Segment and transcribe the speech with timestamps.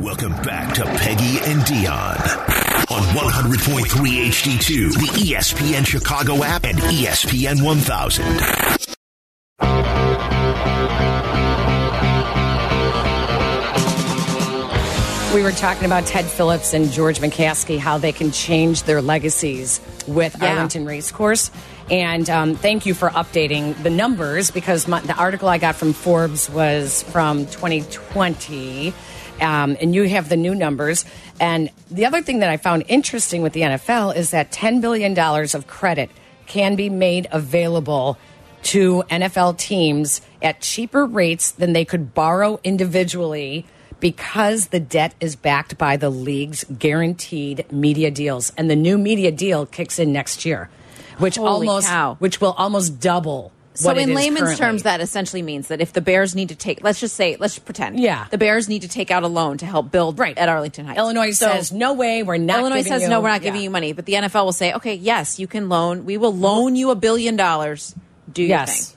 [0.00, 3.84] Welcome back to Peggy and Dionne on 100.3
[4.28, 9.40] HD2, the ESPN Chicago app, and ESPN 1000.
[15.34, 19.80] We were talking about Ted Phillips and George McCaskey, how they can change their legacies
[20.08, 20.54] with Yeah.
[20.54, 21.52] Arlington Racecourse.
[21.88, 25.92] And um, thank you for updating the numbers because my, the article I got from
[25.92, 28.92] Forbes was from 2020.
[29.40, 31.04] Um, and you have the new numbers.
[31.40, 35.18] And the other thing that I found interesting with the NFL is that $10 billion
[35.18, 36.10] of credit
[36.46, 38.18] can be made available
[38.62, 43.66] to NFL teams at cheaper rates than they could borrow individually
[44.00, 49.30] because the debt is backed by the league's guaranteed media deals and the new media
[49.30, 50.68] deal kicks in next year
[51.18, 52.16] which Holy almost cow.
[52.18, 54.56] which will almost double So in layman's currently.
[54.56, 57.58] terms, that essentially means that if the Bears need to take, let's just say, let's
[57.58, 58.26] pretend, Yeah.
[58.30, 60.98] the Bears need to take out a loan to help build right at Arlington Heights.
[60.98, 63.60] Illinois So says no way we're not Illinois giving says you- no, we're not giving
[63.60, 63.64] Yeah.
[63.64, 66.04] you money, but the NFL will say, okay, yes, you can loan.
[66.04, 67.94] We will loan you a billion dollars.
[68.32, 68.96] Do your yes thing.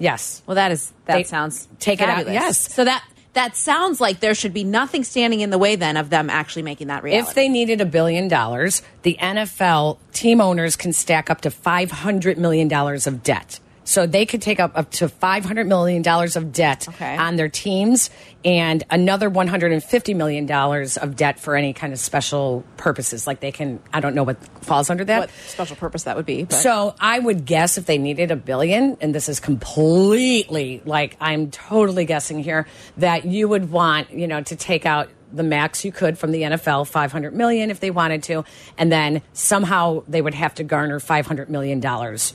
[0.00, 2.34] yes Well, that is that They- sounds take it out, fabulous.
[2.34, 2.74] yes.
[2.74, 3.02] So that
[3.34, 6.60] that sounds like there should be nothing standing in the way then of them actually
[6.60, 7.26] making that reality.
[7.30, 12.36] If they needed a billion dollars, the NFL team owners can stack up to $500
[12.36, 13.58] million of debt.
[13.92, 17.14] So they could take up up to $500 million of debt Okay.
[17.14, 18.08] on their teams
[18.42, 23.26] and another $150 million of debt for any kind of special purposes.
[23.26, 25.18] Like they can, I don't know what falls under that.
[25.20, 26.44] what special purpose that would be?
[26.44, 26.54] But.
[26.54, 31.50] So I would guess if they needed a billion, and this is completely like I'm
[31.50, 35.92] totally guessing here, that you would want, you know, to take out the max you
[35.92, 38.44] could from the NFL, 500 million if they wanted to,
[38.78, 42.32] and then somehow they would have to garner 500 million dollars.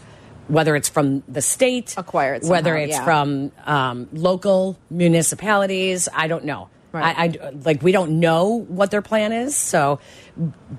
[0.47, 3.03] Whether it's from the state, Acquire it whether it's yeah.
[3.03, 6.69] from um, local municipalities, I don't know.
[6.93, 7.17] Right.
[7.17, 9.99] I, I like we don't know what their plan is, so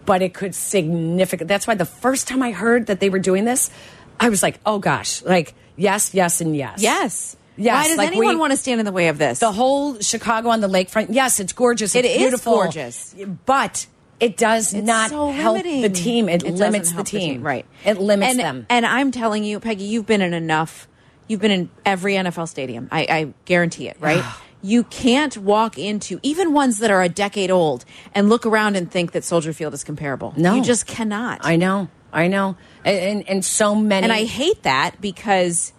[0.06, 1.48] but it could significant.
[1.48, 3.70] That's why the first time I heard that they were doing this,
[4.18, 7.36] I was like, oh gosh, like yes, yes, and yes, yes.
[7.56, 7.74] yes.
[7.74, 9.38] Why does like anyone we- want to stand in the way of this?
[9.38, 11.08] the whole Chicago on the lakefront?
[11.10, 11.94] Yes, it's gorgeous.
[11.94, 13.14] It It's is beautiful, gorgeous.
[13.44, 13.86] but
[14.20, 15.82] it does It's not so help limiting.
[15.82, 16.28] the team.
[16.28, 17.42] It, doesn't limits the help team.
[17.42, 17.66] right?
[17.84, 18.66] It limits and, them.
[18.68, 20.88] And I'm telling you, Peggy, you've been in enough.
[21.28, 22.88] You've been in every NFL stadium.
[22.90, 23.96] I, I guarantee it.
[24.00, 24.24] Right?
[24.62, 27.84] you can't walk into even ones that are a decade old
[28.14, 30.34] and look around and think that Soldier Field is comparable.
[30.36, 30.54] No.
[30.54, 31.40] you just cannot.
[31.42, 34.04] I know, I know, and, and and so many.
[34.04, 35.72] and I hate that because.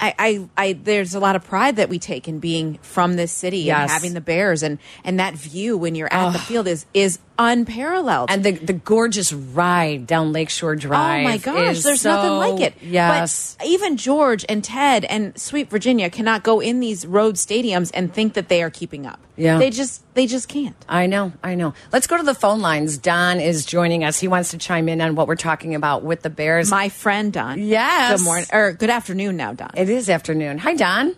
[0.00, 3.32] I, I, I, there's a lot of pride that we take in being from this
[3.32, 6.86] city and having the Bears and, and that view when you're at the field is,
[6.94, 8.30] is unparalleled.
[8.30, 11.20] and the the gorgeous ride down Lakeshore oh Drive.
[11.20, 12.74] Oh my gosh, there's nothing like it.
[12.82, 13.56] Yes.
[13.58, 18.12] But even George and Ted and Sweet Virginia cannot go in these road stadiums and
[18.12, 19.20] think that they are keeping up.
[19.36, 19.58] Yeah.
[19.58, 20.76] They just they just can't.
[20.88, 21.74] I know, I know.
[21.92, 22.98] Let's go to the phone lines.
[22.98, 24.18] Don is joining us.
[24.18, 26.70] He wants to chime in on what we're talking about with the Bears.
[26.70, 27.60] My friend Don.
[27.60, 28.18] Yes.
[28.18, 29.70] Good morning or good afternoon now, Don.
[29.76, 30.58] it is afternoon.
[30.58, 31.14] Hi, Don.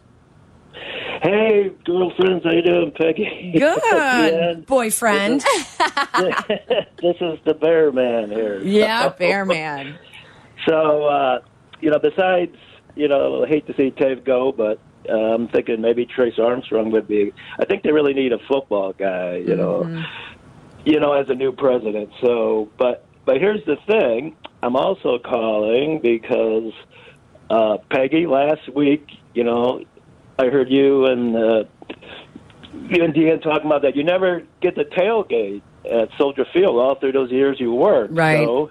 [1.22, 3.52] Hey, girlfriends, how you doing, Peggy?
[3.58, 5.40] Good boyfriend.
[5.80, 8.60] this is the Bear Man here.
[8.62, 9.08] yeah.
[9.18, 9.98] Bear man.
[10.66, 11.40] So, uh,
[11.80, 12.56] you know, besides,
[12.94, 16.90] you know, I hate to see Tate go, but uh, I'm thinking maybe Trace Armstrong
[16.92, 17.32] would be.
[17.58, 20.04] I think they really need a football guy, you know,
[20.84, 22.10] you know, as a new president.
[22.22, 26.72] So, but but here's the thing: I'm also calling because
[27.48, 29.84] uh, Peggy last week, you know,
[30.40, 31.64] I heard you and uh,
[32.88, 33.94] you and Dean talking about that.
[33.94, 38.14] You never get the tailgate at Soldier Field all through those years you worked.
[38.14, 38.46] Right.
[38.46, 38.70] So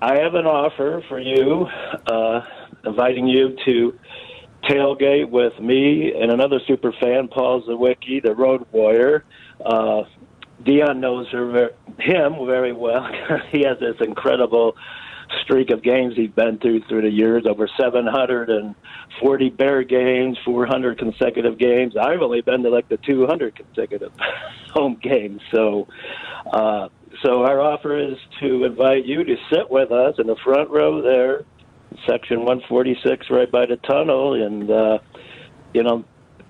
[0.00, 1.66] I have an offer for you,
[2.06, 2.42] uh,
[2.84, 3.98] inviting you to
[4.62, 9.24] tailgate with me and another super fan, Paul Zawicki, the Road Warrior.
[9.64, 10.04] Uh,
[10.62, 13.08] Dionne knows her, him very well.
[13.52, 14.76] he has this incredible
[15.42, 21.58] streak of games he's been through through the years, over 740 Bear games, 400 consecutive
[21.58, 21.94] games.
[21.96, 24.12] I've only been to like the 200 consecutive
[24.74, 25.40] home games.
[25.52, 25.88] So,
[26.52, 26.88] uh,
[27.24, 31.02] so our offer is to invite you to sit with us in the front row
[31.02, 31.44] there,
[32.06, 34.98] section 146, right by the tunnel, and uh,
[35.72, 36.04] you know,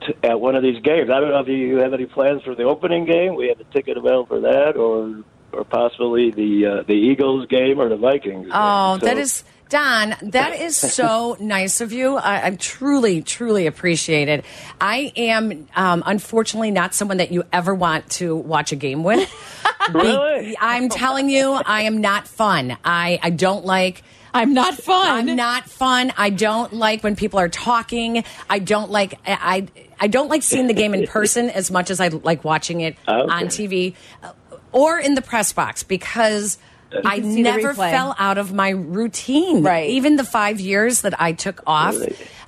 [0.06, 1.10] t- at one of these games.
[1.10, 3.36] I don't know if you have any plans for the opening game.
[3.36, 7.80] We have a ticket available for that, or or possibly the uh, the Eagles game
[7.80, 8.48] or the Vikings.
[8.52, 9.08] Oh, game.
[9.08, 10.14] that So- is Don.
[10.22, 12.16] That is so nice of you.
[12.16, 14.44] I, I truly, truly appreciate it.
[14.80, 19.28] I am, um, unfortunately, not someone that you ever want to watch a game with.
[19.92, 20.56] Be- Really?
[20.60, 22.76] I'm telling you, I am not fun.
[22.84, 24.02] I, I don't like.
[24.34, 25.28] I'm not fun.
[25.30, 26.12] I'm not fun.
[26.16, 28.22] I don't like when people are talking.
[28.50, 29.66] I don't like I
[29.98, 32.96] I don't like seeing the game in person as much as I like watching it
[33.08, 33.32] Okay.
[33.32, 34.32] on TV uh,
[34.76, 36.58] or in the press box because
[37.04, 39.62] I can see the never fell out of my routine.
[39.62, 39.90] Right.
[39.90, 41.96] Even the 5 years that I took off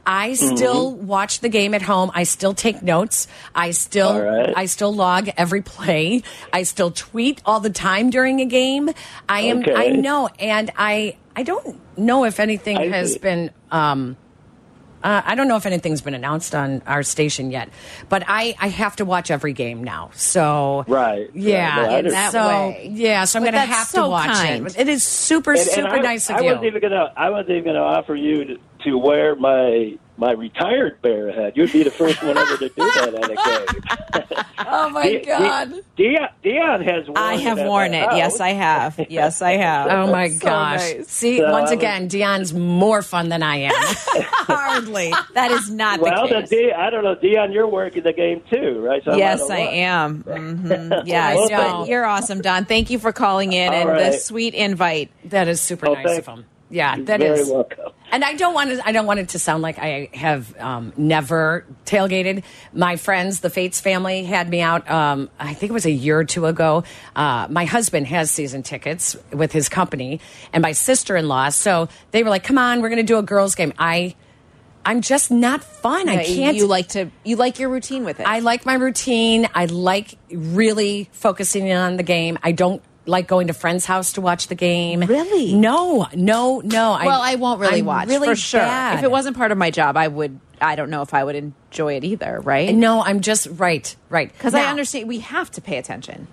[0.06, 2.10] I still watch the game at home.
[2.14, 3.28] I still take notes.
[3.54, 4.54] I still right.
[4.56, 6.22] I still log every play.
[6.50, 8.88] I still tweet all the time during a game.
[9.28, 9.74] I am Okay.
[9.74, 13.18] I know and I I don't know if anything I has see.
[13.18, 14.16] been um
[15.02, 17.68] uh, I don't know if anything's been announced on our station yet,
[18.08, 20.10] but I, I have to watch every game now.
[20.14, 21.30] So Right.
[21.34, 21.90] yeah, Right.
[21.90, 22.90] No, In that so way.
[22.92, 24.66] yeah, so I'm going to have so to watch kind.
[24.66, 24.78] it.
[24.78, 26.46] It is super And- and super I, nice of I you.
[26.46, 27.12] wasn't even gonna.
[27.16, 31.56] I wasn't even gonna offer you to, to wear my my retired bear hat.
[31.56, 34.44] You'd be the first one ever to do that at a game.
[34.66, 38.16] oh my De- De- Dionne, Dionne has worn I it have at worn my it.
[38.16, 38.40] Yes.
[38.40, 39.06] I have.
[39.08, 39.86] Yes, I have.
[39.88, 40.80] Oh my So gosh!
[40.94, 41.08] nice.
[41.08, 43.72] See, So once was- again, Dionne's more fun than I am.
[43.76, 45.12] Hardly.
[45.34, 46.50] That is not Well, the the case.
[46.50, 47.52] D, I don't know, Dionne.
[47.54, 49.02] You're working the game too, right?
[49.04, 49.70] So Yes, I know.
[49.70, 50.22] am.
[50.22, 51.78] hmm Yes, I know.
[51.80, 52.64] but you're awesome, Don.
[52.64, 55.10] Thank you for calling in All and the sweet invite.
[55.26, 56.44] that is super Oh, nice thank- of him.
[56.70, 57.48] Yeah, You're that very is.
[57.50, 57.92] welcome.
[58.10, 58.86] And I don't want to.
[58.86, 62.42] I don't want it to sound like I have um, never tailgated.
[62.72, 64.90] My friends, the Fates family, had me out.
[64.90, 66.84] Um, I think it was a year or two ago.
[67.14, 70.20] Uh, my husband has season tickets with his company,
[70.52, 71.50] and my sister-in-law.
[71.50, 74.14] So they were like, "Come on, we're going to do a girls' game." I,
[74.86, 76.08] I'm just not fun.
[76.08, 76.56] I can't.
[76.56, 77.10] You like to.
[77.24, 78.26] You like your routine with it.
[78.26, 79.48] I like my routine.
[79.54, 82.38] I like really focusing in on the game.
[82.42, 85.00] I don't like going to friends' house to watch the game.
[85.00, 85.54] Really?
[85.54, 86.98] No, no, no.
[87.04, 88.60] well, I won't really I'm watch really for sure.
[88.60, 88.98] bad.
[88.98, 90.38] If it wasn't part of my job, I would.
[90.60, 92.40] I don't know if I would enjoy it either.
[92.40, 92.74] Right?
[92.74, 94.32] No, I'm just right, right.
[94.32, 96.26] Because I understand we have to pay attention.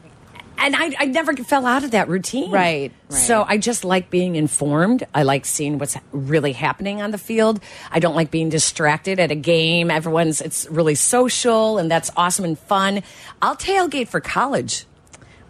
[0.57, 2.49] and I, I never fell out of that routine.
[2.49, 3.13] Right, right.
[3.19, 5.05] So I just like being informed.
[5.13, 7.59] I like seeing what's really happening on the field.
[7.91, 9.91] I don't like being distracted at a game.
[9.91, 13.03] Everyone's it's really social and that's awesome and fun.
[13.41, 14.85] I'll tailgate for college.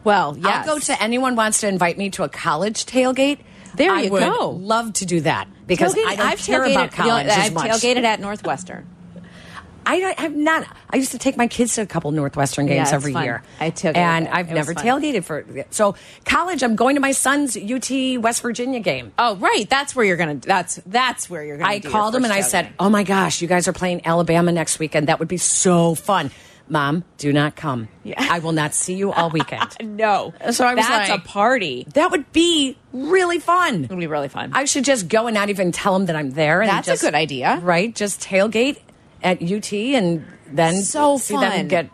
[0.06, 0.60] Well, yeah.
[0.62, 3.40] I'll go to anyone wants to invite me to a college tailgate.
[3.76, 4.52] There I you would go.
[4.52, 7.34] Love to do that because Tailgate- I don't I've care tailgated, about uh, college know,
[7.34, 7.72] as I've much.
[7.72, 8.88] tailgated at Northwestern.
[9.88, 10.66] I I'm not.
[10.90, 13.24] I used to take my kids to a couple Northwestern games it's every fun.
[13.24, 13.44] year.
[13.60, 14.28] I tailgated and.
[14.30, 15.46] I've never tailgated for.
[15.70, 19.14] So college, I'm going to my son's UT West Virginia game.
[19.20, 19.70] Oh, right.
[19.70, 20.36] That's where you're gonna.
[20.36, 21.70] That's that's where you're gonna.
[21.70, 24.80] I called him and I said, "Oh my gosh, you guys are playing Alabama next
[24.80, 25.08] weekend.
[25.08, 26.32] That would be so fun."
[26.68, 27.88] Mom, do not come.
[28.04, 28.16] Yeah.
[28.18, 29.76] I will not see you all weekend.
[29.82, 31.86] "No." So I was that's like- a party.
[31.94, 33.84] that would be really fun.
[33.84, 34.52] It would be really fun.
[34.54, 36.62] I should just go and not even tell them that I'm there.
[36.62, 37.60] And That's a good idea.
[37.62, 37.94] right?
[37.94, 38.78] Just tailgate
[39.24, 41.42] at UT and then So see fun.
[41.50, 41.90] them get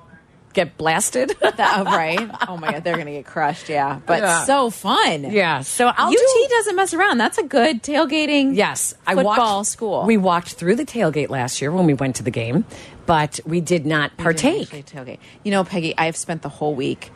[0.53, 1.35] get blasted.
[1.41, 2.29] That- oh, right?
[2.47, 3.69] Oh my god, they're gonna get crushed.
[3.69, 4.43] Yeah, but Yeah.
[4.45, 5.23] so fun.
[5.31, 7.17] yeah, so I'll UT do- doesn't mess around.
[7.17, 8.55] That's a good tailgating.
[8.55, 10.05] Yes, I football walked, school.
[10.05, 12.65] We walked through the tailgate last year when we went to the game,
[13.05, 14.69] but we did not partake.
[14.69, 15.19] tailgate.
[15.43, 17.11] You know, Peggy, I've spent the whole week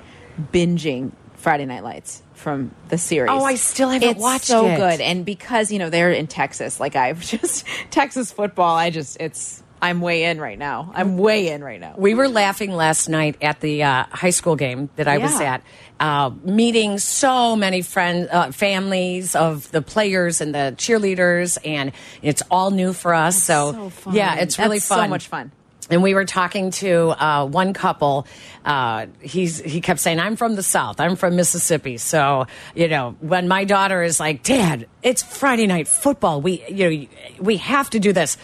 [0.51, 3.29] binging Friday Night Lights from the series.
[3.31, 4.75] Oh, I still haven't it's watched so it.
[4.77, 8.75] good, and because you know they're in Texas, like I've just Texas football.
[8.75, 10.91] I just it's I'm way in right now.
[10.95, 11.95] I'm way in right now.
[11.97, 15.61] We were laughing last night at the uh, high school game that I was at,
[15.99, 21.91] uh, meeting so many friends, uh, families of the players and the cheerleaders, and
[22.21, 23.43] it's all new for us.
[23.43, 24.15] so, so fun.
[24.15, 25.51] yeah, it's really That's so much fun.
[25.87, 28.25] And we were talking to uh, one couple.
[28.65, 30.99] Uh, he's he kept saying, "I'm from the South.
[30.99, 35.87] I'm from Mississippi." So you know, when my daughter is like, "Dad, it's Friday night
[35.87, 36.41] football.
[36.41, 37.07] We you know
[37.39, 38.37] we have to do this."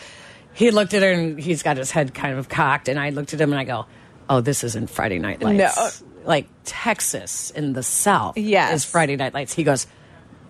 [0.62, 3.34] He looked at her and he's got his head kind of cocked, and I looked
[3.34, 3.88] at him and I go,
[4.30, 6.03] "Oh, this isn't Friday Night Lights.
[6.03, 6.08] No.
[6.24, 8.72] Like Texas in the South Yes.
[8.75, 9.88] is Friday Night Lights." He goes,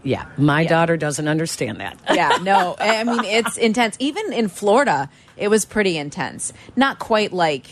[0.04, 3.96] "Yeah, my daughter doesn't understand that." yeah, no, I mean it's intense.
[4.00, 6.52] Even in Florida, it was pretty intense.
[6.76, 7.68] Not quite like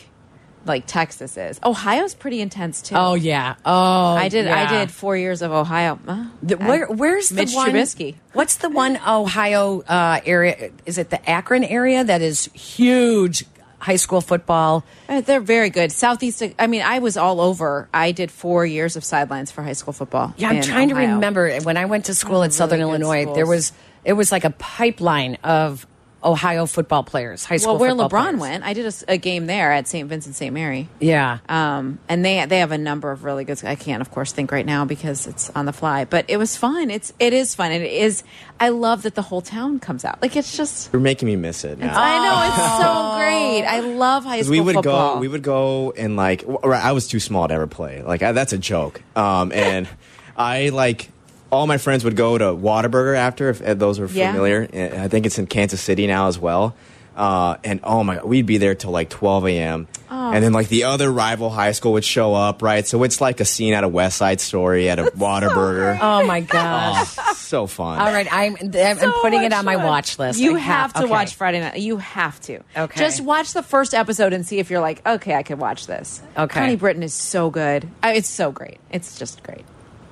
[0.69, 1.59] like Texas is.
[1.63, 2.95] Ohio's pretty intense too.
[2.95, 3.55] oh yeah.
[3.65, 4.47] Oh, I did.
[4.47, 5.99] I did four years of Ohio.
[6.07, 7.71] Uh, The, where, where's Mitch the one?
[7.71, 8.15] Trubisky.
[8.33, 10.71] What's the one Ohio uh, area?
[10.85, 13.43] Is it the Akron area that is huge
[13.79, 14.83] high school football?
[15.07, 15.91] Uh, They're very good.
[15.91, 16.43] Southeast.
[16.57, 17.89] I mean, I was all over.
[17.93, 20.33] I did four years of sidelines for high school football.
[20.37, 23.03] Yeah, I'm in trying to remember when I went to school at Southern really good
[23.05, 23.33] Illinois.
[23.33, 23.71] There was
[24.05, 25.85] it was like a pipeline of
[26.23, 27.73] Ohio football players, high school.
[27.75, 28.39] Well, where football LeBron players.
[28.41, 30.07] went, I did a game there at St.
[30.09, 30.53] Vincent St.
[30.53, 30.89] Mary.
[30.99, 33.63] Yeah, Um, and they they have a number of really good.
[33.63, 36.05] I can't, of course, think right now because it's on the fly.
[36.05, 36.89] But it was fun.
[36.89, 37.71] It's it is fun.
[37.71, 38.23] And it is.
[38.59, 40.21] I love that the whole town comes out.
[40.21, 40.91] Like it's just.
[40.91, 41.93] You're making me miss it now.
[41.97, 43.65] I know it's so great.
[43.65, 45.15] I love high school we would football.
[45.15, 48.01] go, we would go and like, right, I was too small to ever play.
[48.03, 49.01] Like I, that's a joke.
[49.15, 49.87] Um, and
[50.37, 51.09] I like
[51.51, 54.31] all my friends would go to Whataburger after, if, if those were Yeah.
[54.31, 54.67] familiar.
[54.71, 56.75] And I think it's in Kansas City now as well.
[57.17, 59.87] Uh, and oh my, we'd be there till like 12 a.m.
[60.09, 60.31] Oh.
[60.31, 62.87] And then like the other rival high school would show up, right?
[62.87, 65.97] So it's like a scene out of West Side Story at a Whataburger.
[66.01, 67.09] Oh my gosh.
[67.35, 67.99] so fun.
[67.99, 69.85] All right, I'm I'm, I'm So putting it much on my fun.
[69.85, 70.39] watch list.
[70.39, 71.11] You I have, to okay.
[71.11, 71.79] watch Friday Night.
[71.79, 72.61] You have to.
[72.77, 72.99] Okay.
[72.99, 76.21] Just watch the first episode and see if you're like, okay, I could watch this.
[76.37, 76.59] Okay.
[76.61, 77.89] Connie Britton is so good.
[78.01, 78.77] It's so great.
[78.91, 79.65] It's just great.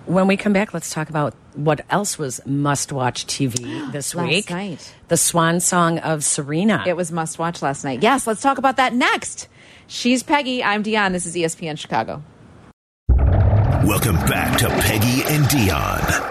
[0.08, 4.50] When we come back, let's talk about what else was must-watch TV this Last week.
[4.50, 4.96] night.
[5.10, 6.84] the Swan Song of Serena.
[6.88, 8.02] It was must watch last night.
[8.02, 9.50] Yes, let's talk about that next.
[9.88, 10.64] She's Peggy.
[10.64, 11.12] I'm Dionne.
[11.12, 12.24] This is ESPN Chicago.
[13.10, 16.24] Welcome back to Peggy and Dionne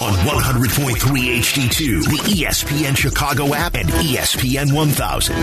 [0.00, 5.34] on 100.3 HD2, the ESPN Chicago app, and ESPN 1000.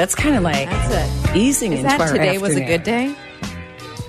[0.00, 1.36] That's kind of like That's it.
[1.36, 3.14] easing Is into that our today was a good day?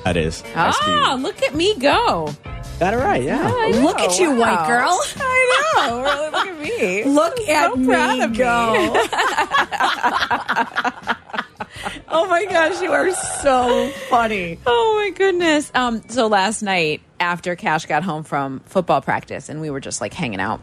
[0.06, 0.42] that is.
[0.56, 2.34] Nice Ah, look at me go.
[2.80, 3.46] Got it right, yeah.
[3.84, 4.98] Look at you, white girl.
[5.18, 6.02] I know.
[6.02, 7.04] Really, look at me.
[7.12, 8.38] Look at me proud of me.
[8.38, 8.74] go.
[12.08, 14.60] oh my gosh, you are so funny.
[14.66, 15.70] Oh my goodness.
[15.76, 20.00] Um, so last night after Cash got home from football practice and we were just
[20.00, 20.62] like hanging out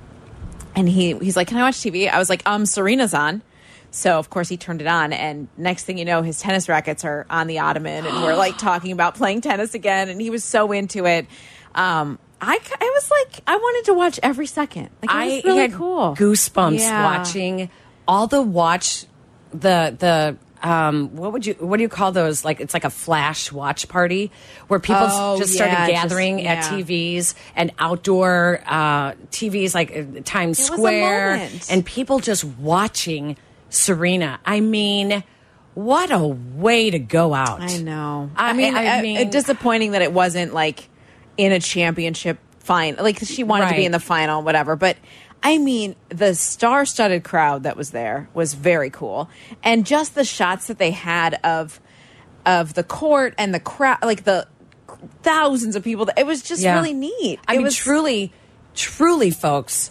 [0.75, 2.09] and he he's like, Can I watch TV?
[2.09, 3.43] I was like, um, Serena's on.
[3.91, 7.05] So of course he turned it on and next thing you know his tennis rackets
[7.05, 10.45] are on the ottoman and we're like talking about playing tennis again and he was
[10.45, 11.27] so into it.
[11.75, 14.91] Um I, I was like I wanted to watch every second.
[15.03, 16.15] Like I was really had cool.
[16.17, 17.05] goosebumps Yeah.
[17.05, 17.71] watching
[18.07, 19.07] all the watch
[19.53, 22.91] the the um what would you what do you call those like it's like a
[22.91, 24.31] flash watch party
[24.67, 26.65] where people Oh, just started yeah, just- gathering at.
[26.65, 33.37] TVs and outdoor uh TVs like uh, Times It Square and people just watching
[33.71, 34.41] Serena.
[34.45, 35.23] I mean,
[35.75, 37.61] what a way to go out.
[37.61, 38.31] I know.
[38.37, 40.89] I- I, mean, I I- mean- it's disappointing that it wasn't like
[41.37, 43.03] in a championship final.
[43.05, 44.77] Like she wanted to be in the final, whatever.
[44.77, 44.97] But
[45.43, 49.31] I mean, the star-studded crowd that was there was very cool,
[49.63, 51.81] and just the shots that they had of
[52.45, 54.49] of the court and the crowd, like the
[55.23, 56.09] thousands of people.
[56.17, 56.75] It was just Yeah.
[56.75, 57.39] really neat.
[57.47, 58.33] I it mean, was truly,
[58.75, 59.91] truly, folks,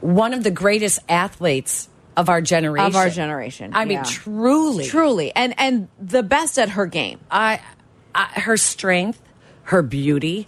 [0.00, 2.86] one of the greatest athletes of our generation.
[2.86, 3.72] of our generation.
[3.74, 7.18] I mean, truly, truly, and and the best at her game.
[7.30, 7.60] I,
[8.14, 9.20] I, her strength,
[9.64, 10.46] her beauty,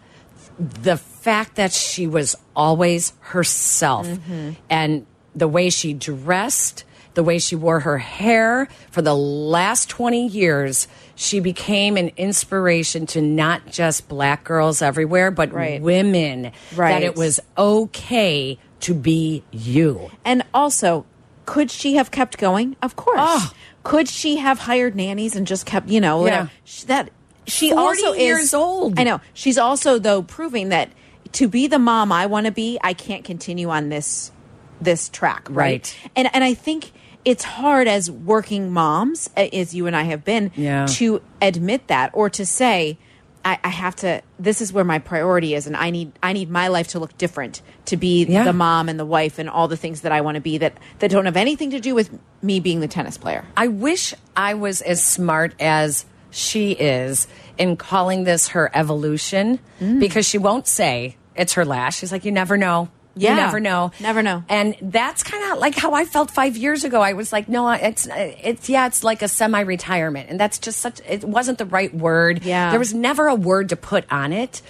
[0.58, 4.50] the fact that she was always herself, Mm-hmm.
[4.70, 10.28] and the way she dressed, the way she wore her hair for the last 20
[10.28, 15.80] years, she became an inspiration to not just black girls everywhere, but Right.
[15.82, 16.52] women.
[16.76, 20.10] That it was okay to be you.
[20.24, 21.04] And also,
[21.46, 22.76] could she have kept going?
[22.82, 23.18] Of course.
[23.22, 23.52] Oh.
[23.84, 26.26] Could she have hired nannies and just kept, you know.
[26.26, 26.48] Yeah.
[26.64, 27.10] Sh- that
[27.46, 28.98] she 40 also is years old.
[28.98, 29.20] I know.
[29.32, 30.90] She's also though proving that
[31.32, 34.32] to be the mom I want to be, I can't continue on this
[34.80, 35.56] this track, right?
[35.56, 36.10] Right.
[36.16, 36.90] And and I think
[37.24, 40.86] it's hard as working moms, as you and I have been, Yeah.
[40.90, 42.98] to admit that or to say,
[43.46, 44.22] I, I have to.
[44.40, 47.16] This is where my priority is, and I need I need my life to look
[47.16, 48.42] different to be Yeah.
[48.44, 50.76] the mom and the wife and all the things that I want to be that
[50.98, 52.10] that don't have anything to do with
[52.42, 53.44] me being the tennis player.
[53.56, 60.00] I wish I was as smart as she is in calling this her evolution Mm.
[60.00, 61.98] because she won't say it's her last.
[62.00, 62.88] She's like, you never know.
[63.16, 63.30] Yeah.
[63.30, 63.90] You never know.
[63.98, 64.44] Never know.
[64.48, 67.00] And that's kind of like how I felt five years ago.
[67.00, 70.28] I was like, no, it's, it's, yeah, it's like a semi retirement.
[70.28, 72.44] And that's just such, it wasn't the right word.
[72.44, 72.70] Yeah.
[72.70, 74.60] There was never a word to put on it.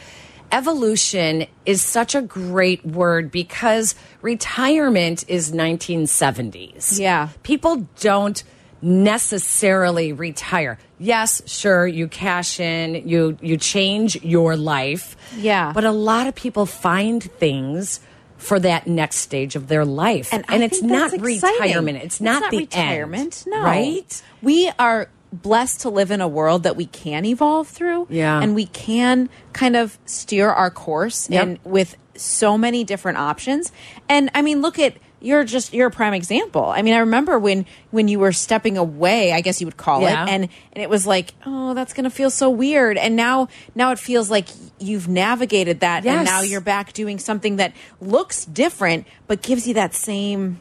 [0.53, 7.01] Evolution is such a great word because retirement is 1970s.
[7.01, 7.31] Yeah.
[7.43, 8.43] People don't
[8.81, 10.79] necessarily retire.
[10.99, 15.17] Yes, sure, you cash in, you you change your life.
[15.37, 15.73] Yeah.
[15.73, 18.01] But a lot of people find things
[18.39, 20.33] for that next stage of their life.
[20.33, 21.61] And, I it's not exciting.
[21.61, 21.99] retirement.
[22.03, 23.45] It's, not the retirement.
[23.47, 23.53] end.
[23.55, 24.23] No, Right?
[24.43, 28.07] We are blessed to live in a world that we can evolve through.
[28.11, 28.41] Yeah.
[28.41, 31.43] and we can kind of steer our course Yep.
[31.43, 33.73] and with so many different options.
[34.09, 34.95] And I mean, look at
[35.27, 36.65] you're just you're a prime example.
[36.65, 40.03] I mean, I remember when when you were stepping away, I guess you would call
[40.03, 40.25] Yeah.
[40.25, 42.97] it, and and it was like, oh, that's going to feel so weird.
[42.97, 44.47] And now now it feels like
[44.79, 49.75] you've navigated that, and now you're back doing something that looks different, but gives you
[49.75, 50.61] that same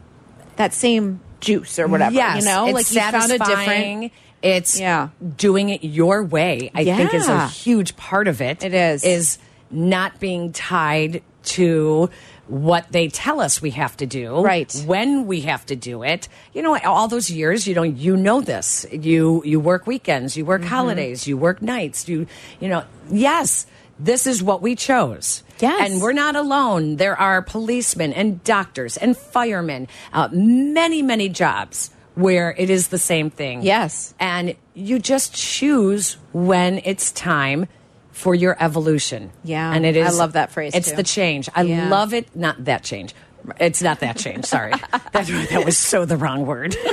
[0.55, 2.15] that same juice or whatever.
[2.15, 4.11] Yes, you know, it's like you found a different.
[4.41, 5.09] It's Yeah.
[5.37, 6.69] doing it your way.
[6.75, 8.63] I think is a huge part of it.
[8.63, 9.03] It is.
[9.03, 9.37] is
[9.71, 12.09] not being tied to
[12.47, 14.71] what they tell us we have to do Right.
[14.85, 18.41] when we have to do it you know all those years you know you know
[18.41, 20.69] this you you work weekends you work Mm-hmm.
[20.69, 22.27] holidays you work nights you
[22.59, 23.65] you know yes
[23.99, 25.89] this is what we chose Yes.
[25.89, 31.89] and we're not alone there are policemen and doctors and firemen uh, many many jobs
[32.13, 34.13] where it is the same thing Yes.
[34.19, 37.67] and you just choose when it's time
[38.15, 39.29] for your evolution.
[39.43, 40.95] Yeah, and it is I love that phrase, It's too.
[40.95, 41.49] the change.
[41.53, 41.89] I Yeah.
[41.89, 42.33] love it.
[42.33, 43.13] Not that change.
[43.59, 44.45] It's not that change.
[44.45, 46.75] Sorry, that, that was so the wrong word.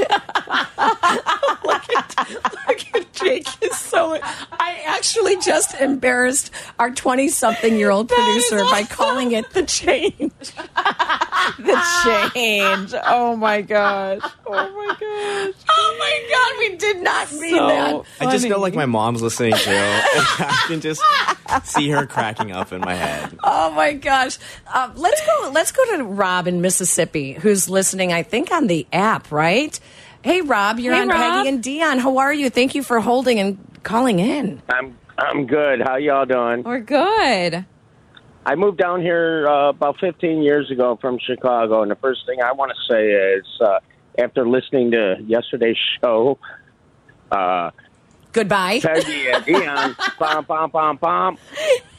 [1.65, 2.15] look, at,
[2.69, 3.47] look at Jake.
[3.63, 4.19] Is so.
[4.23, 10.33] I actually just embarrassed our twenty-something-year-old producer by calling it the change.
[11.59, 12.95] the change.
[13.07, 14.21] Oh my gosh.
[14.47, 15.55] Oh my gosh.
[15.69, 18.05] Oh my God, we did not mean So that.
[18.27, 18.63] I just know funny.
[18.63, 19.71] like my mom's listening too.
[19.71, 21.03] and I can just
[21.65, 23.37] see her cracking up in my head.
[23.43, 24.39] Oh my gosh!
[24.73, 25.51] Um, let's go.
[25.53, 28.13] Let's go to Rob in Mississippi, who's listening.
[28.13, 29.79] I think on the app, right?
[30.23, 31.19] Hey, Rob, you're Hey, on Rob.
[31.19, 31.99] Peggy and Dionne.
[31.99, 32.49] How are you?
[32.51, 34.63] Thank you for holding and calling in.
[34.69, 35.81] I'm I'm good.
[35.83, 36.63] How y'all doing?
[36.63, 37.65] We're good.
[38.45, 42.43] I moved down here uh, about 15 years ago from Chicago, and the first thing
[42.43, 43.79] I want to say is, uh,
[44.19, 46.39] after listening to yesterday's show,
[47.31, 47.71] uh,
[48.33, 48.81] Goodbye.
[48.81, 51.37] Peggy and Dionne, pom pom pom pom.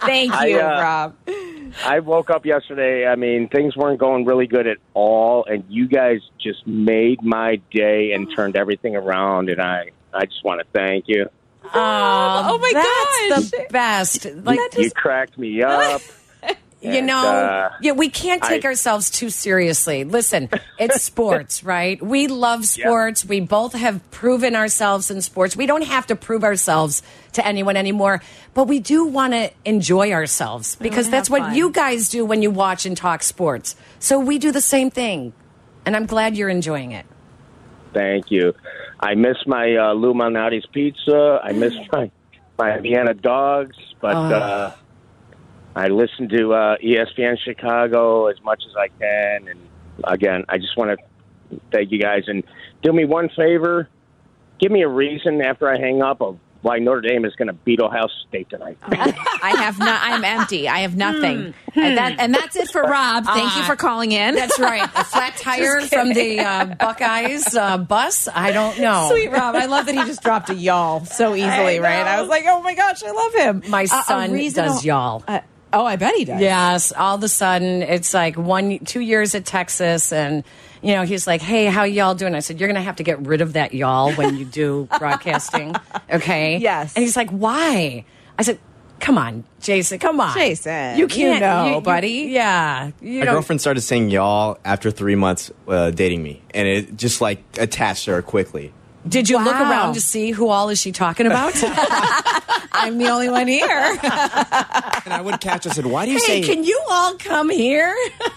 [0.00, 1.16] Thank I, you, uh, Rob.
[1.84, 3.06] I woke up yesterday.
[3.06, 7.60] I mean, things weren't going really good at all, and you guys just made my
[7.70, 9.48] day and turned everything around.
[9.48, 11.28] And I, I just want to thank you.
[11.64, 13.50] oh, oh my that's gosh.
[13.50, 14.26] the best.
[14.26, 16.00] Like You cracked me up.
[16.84, 20.04] you and, know, uh, yeah, we can't take I- ourselves too seriously.
[20.04, 22.00] Listen, it's sports, right?
[22.02, 23.24] We love sports.
[23.24, 25.56] We both have proven ourselves in sports.
[25.56, 28.22] We don't have to prove ourselves to anyone anymore,
[28.52, 31.54] but we do want to enjoy ourselves because that's what fun.
[31.54, 33.76] you guys do when you watch and talk sports.
[33.98, 35.32] So we do the same thing.
[35.86, 37.06] And I'm glad you're enjoying it.
[37.92, 38.54] Thank you.
[39.00, 41.40] I miss my uh, Lou Malnati's pizza.
[41.42, 42.10] I miss my
[42.58, 44.72] my Vienna dogs, but uh,
[45.76, 49.48] I listen to uh, ESPN Chicago as much as I can.
[49.48, 49.60] And
[50.04, 52.44] again, I just want to thank you guys and
[52.82, 53.88] do me one favor.
[54.60, 57.52] Give me a reason after I hang up of why Notre Dame is going to
[57.52, 58.78] beat Ohio State tonight.
[58.86, 60.00] I have not.
[60.02, 60.66] I'm empty.
[60.66, 61.52] I have nothing.
[61.74, 63.24] And, that, and that's it for Rob.
[63.26, 64.34] Thank you Uh, for calling in.
[64.36, 64.80] That's right.
[64.82, 68.28] A flat tire from the uh, Buckeyes uh, bus.
[68.32, 69.08] I don't know.
[69.10, 69.56] Sweet Rob.
[69.56, 72.06] I love that he just dropped a y'all so easily, I right?
[72.06, 73.70] I was like, oh my gosh, I love him.
[73.70, 75.22] My Uh, son reason- does y'all.
[75.74, 76.40] Oh, I bet he does.
[76.40, 80.44] Yes, all of a sudden it's like one, two years at Texas, and
[80.82, 83.18] you know he's like, "Hey, how y'all doing?" I said, "You're gonna have to get
[83.26, 85.74] rid of that y'all when you do broadcasting,
[86.10, 86.94] okay?" Yes.
[86.94, 88.04] And he's like, "Why?"
[88.38, 88.58] I said,
[89.00, 93.32] "Come on, Jason, come on, Jason, you you can't, know, buddy." Yeah, you My know,
[93.32, 98.04] girlfriend started saying y'all after three months uh, dating me, and it just like attached
[98.04, 98.72] to her quickly.
[99.06, 101.52] Did you look around to see who all is she talking about?
[102.72, 103.68] I'm the only one here.
[103.68, 105.66] And I would catch.
[105.66, 107.94] I said, "Why do you hey, say?" can you all come here?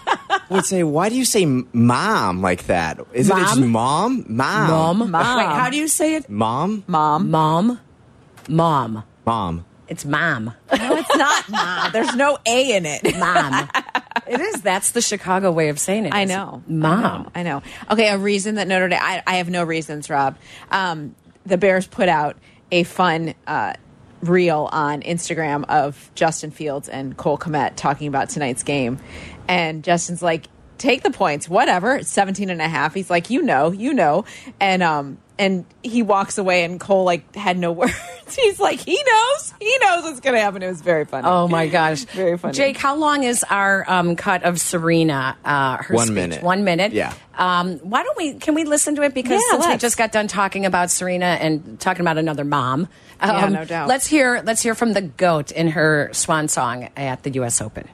[0.50, 3.00] would say, "Why do you say mom like that?
[3.12, 3.70] Isn't it just Mom?
[3.72, 5.36] mom, mom, Mom.
[5.38, 6.28] Wait, how do you say it?
[6.28, 7.30] mom, Mom.
[7.30, 7.80] Mom,
[8.48, 9.04] mom.
[9.24, 10.52] mom?" It's mom.
[10.78, 11.90] No, it's not mom.
[11.92, 13.16] There's no A in it.
[13.18, 13.70] Mom.
[14.28, 14.62] It is.
[14.62, 16.14] That's the Chicago way of saying it.
[16.14, 16.62] I know.
[16.66, 17.30] Mom.
[17.34, 17.62] I know.
[17.90, 20.36] Okay, a reason that Notre Dame, I, I have no reasons, Rob.
[20.70, 21.14] Um,
[21.46, 22.36] the Bears put out
[22.70, 23.74] a fun uh,
[24.22, 28.98] reel on Instagram of Justin Fields and Cole Kmet talking about tonight's game.
[29.46, 31.96] And Justin's like, take the points, whatever.
[31.96, 32.94] It's 17 and a half.
[32.94, 34.24] He's like, you know, you know.
[34.60, 37.94] And, um, and he walks away and Cole like had no words.
[38.36, 40.62] He's like, he knows, he knows what's going to happen.
[40.62, 41.26] It was very funny.
[41.28, 42.04] Oh my gosh.
[42.04, 42.54] Very funny.
[42.54, 45.36] Jake, how long is our um, cut of Serena?
[45.44, 46.14] Uh, her One speech?
[46.14, 46.42] minute.
[46.42, 46.92] One minute.
[46.92, 47.12] Yeah.
[47.36, 48.34] Um, why don't we?
[48.34, 49.14] Can we listen to it?
[49.14, 49.80] Because Yeah, since we let's.
[49.82, 52.88] just got done talking about Serena and talking about another mom,
[53.20, 53.88] Yeah, um, no doubt.
[53.88, 54.42] Let's hear.
[54.44, 57.60] Let's hear from the goat in her swan song at the U.S.
[57.60, 57.88] Open.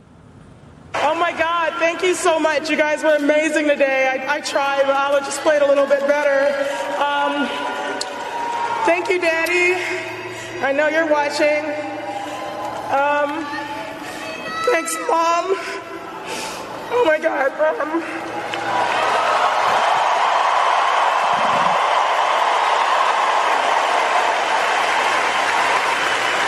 [0.96, 2.70] Oh my God, thank you so much.
[2.70, 4.08] You guys were amazing today.
[4.28, 6.46] I, I tried, but I would just play it a little bit better.
[7.02, 7.48] Um,
[8.86, 10.13] thank you, Daddy.
[10.64, 11.60] I know you're watching.
[12.88, 13.44] Um,
[14.72, 15.44] thanks, Mom.
[16.90, 17.52] Oh my God.
[17.80, 18.02] Um,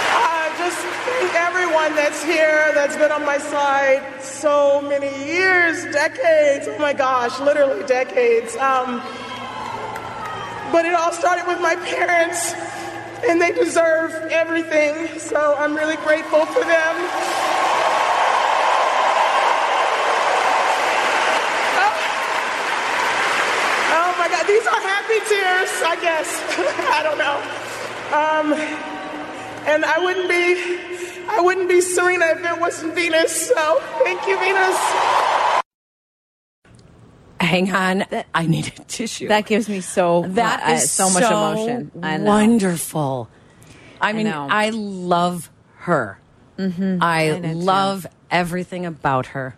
[0.09, 6.69] Uh, just thank everyone that's here, that's been on my side so many years, decades.
[6.69, 8.57] Oh my gosh, literally decades.
[8.57, 9.03] Um,
[10.73, 12.55] but it all started with my parents,
[13.29, 15.19] and they deserve everything.
[15.19, 16.95] So I'm really grateful for them.
[21.79, 21.95] Oh,
[23.93, 26.43] oh my God, these are happy tears, I guess.
[26.95, 27.37] I don't know.
[28.13, 28.53] Um,
[29.67, 30.79] and I wouldn't be,
[31.29, 33.49] I wouldn't be Serena if it wasn't Venus.
[33.49, 35.36] So thank you, Venus.
[37.47, 38.05] Hang on,
[38.35, 39.29] I need a tissue.
[39.29, 41.93] That gives me so That uh, is so much emotion.
[42.03, 42.19] I.
[42.19, 43.29] Wonderful.
[44.01, 44.47] I mean, know.
[44.51, 46.19] I, love her.
[46.59, 46.99] Mm-hmm.
[47.01, 47.59] I, I know, too.
[47.59, 49.57] love everything about her.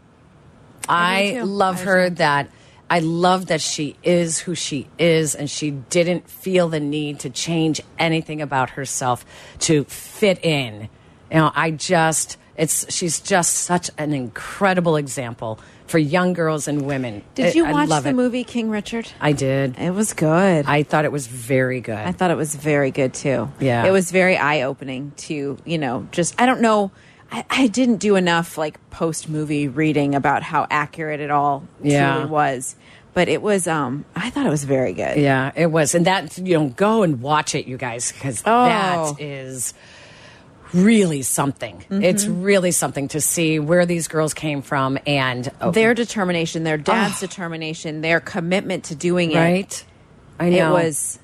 [0.88, 2.50] I I, love I her that
[2.90, 7.30] I love that she is who she is and she didn't feel the need to
[7.30, 9.24] change anything about herself
[9.60, 10.88] to fit in.
[11.30, 16.82] You know, I just it's she's just such an incredible example for young girls and
[16.82, 17.22] women.
[17.34, 18.14] Did you I- watch the it.
[18.14, 19.08] movie King Richard?
[19.20, 19.78] I did.
[19.78, 20.66] It was good.
[20.66, 21.96] I thought it was very good.
[21.96, 23.48] I thought it was very good too.
[23.60, 23.86] Yeah.
[23.86, 26.90] It was very eye opening to, you know, just, I don't know.
[27.32, 32.14] I, I didn't do enough like post movie reading about how accurate it all Yeah.
[32.16, 32.76] truly was.
[33.14, 35.16] But it was, um, I thought it was very good.
[35.16, 35.94] Yeah, it was.
[35.94, 38.64] And that, you know, go and watch it, you guys, because Oh.
[38.66, 39.72] that is
[40.74, 41.84] really something.
[41.90, 42.42] It's Mm-hmm.
[42.42, 47.20] really something to see where these girls came from and oh, Their determination, their dad's
[47.20, 49.36] determination, their commitment to doing it.
[49.36, 49.84] right.
[50.40, 50.76] I know.
[50.76, 51.18] It was,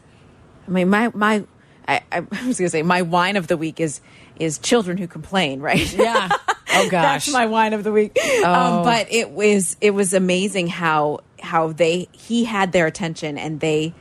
[0.67, 1.45] I mean, my, my,
[1.87, 4.01] I, I was going to say, my wine of the week is,
[4.41, 5.93] is children who complain, right?
[5.93, 6.29] Yeah.
[6.77, 7.27] Oh gosh.
[7.27, 8.17] That's my wine of the week.
[8.21, 8.45] Oh.
[8.45, 13.61] Um, but it was it was amazing how how they he had their attention and
[13.61, 13.95] they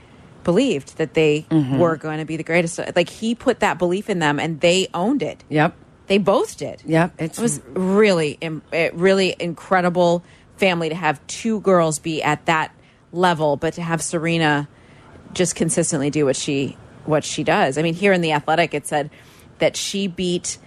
[0.44, 1.78] believed that they Mm-hmm.
[1.80, 2.80] were going to be the greatest.
[2.96, 5.44] Like he put that belief in them and they owned it.
[5.50, 5.76] Yep.
[6.08, 6.82] They both did.
[6.86, 7.14] Yep.
[7.20, 8.38] It's It was really
[8.94, 10.24] really incredible
[10.58, 12.74] family to have two girls be at that
[13.12, 14.68] level, but to have Serena
[15.34, 17.78] just consistently do what she what she does.
[17.78, 19.10] I mean, here in the Athletic, it said
[19.60, 20.58] that she beat.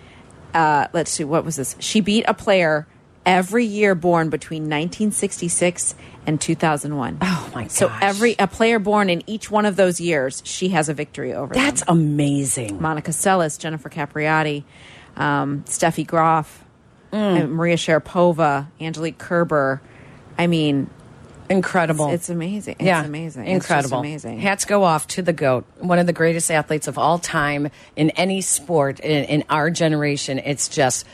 [0.54, 1.76] Uh, let's see, what was this?
[1.80, 2.86] She beat a player
[3.26, 5.94] every year born between 1966
[6.26, 7.18] and 2001.
[7.20, 7.70] Oh, my god.
[7.72, 11.34] So every a player born in each one of those years, she has a victory
[11.34, 11.52] over.
[11.52, 11.62] them.
[11.62, 12.80] that's amazing.
[12.80, 14.64] Monica Seles, Jennifer Capriati,
[15.16, 16.62] um, Steffi Graf,
[17.12, 17.40] Mm.
[17.40, 19.80] and Maria Sharapova, Angelique Kerber.
[20.36, 20.90] I mean,
[21.48, 22.10] Incredible.
[22.10, 22.76] it's amazing.
[22.80, 23.44] It's yeah, amazing.
[23.46, 24.00] It's Incredible.
[24.00, 24.40] amazing.
[24.40, 28.10] Hats go off to the GOAT, one of the greatest athletes of all time in
[28.10, 30.40] any sport in, in our generation.
[30.40, 31.06] It's just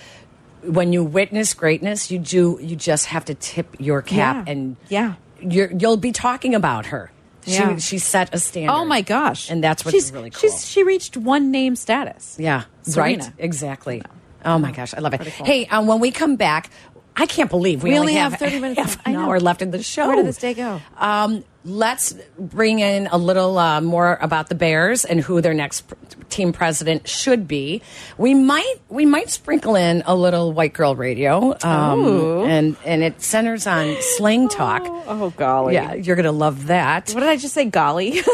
[0.62, 4.52] when you witness greatness, you do you just have to tip your cap Yeah.
[4.52, 5.14] and Yeah.
[5.40, 7.10] you're, you'll be talking about her.
[7.44, 7.74] Yeah.
[7.76, 8.72] She, she set a standard.
[8.72, 9.50] Oh my gosh!
[9.50, 10.40] And that's what's she's, really cool.
[10.40, 12.36] She's, she reached one name status.
[12.38, 13.24] Yeah, Serena.
[13.24, 13.32] right.
[13.38, 14.02] Exactly.
[14.44, 15.20] Oh my gosh, I love it.
[15.20, 15.46] Cool.
[15.46, 16.70] Hey, um, when we come back,
[17.16, 19.06] I can't believe we, We only only have, have 30 minutes half left.
[19.08, 19.26] an I know.
[19.28, 20.06] hour left in the show.
[20.06, 20.80] Where did this day go?
[20.96, 25.84] Um, let's bring in a little uh, more about the Bears and who their next
[26.28, 27.82] team president should be.
[28.18, 33.22] We might we might sprinkle in a little white girl radio, um, and and it
[33.22, 34.82] centers on slang talk.
[34.84, 35.74] Oh golly!
[35.74, 37.10] Yeah, you're gonna love that.
[37.10, 37.66] What did I just say?
[37.66, 38.20] Golly!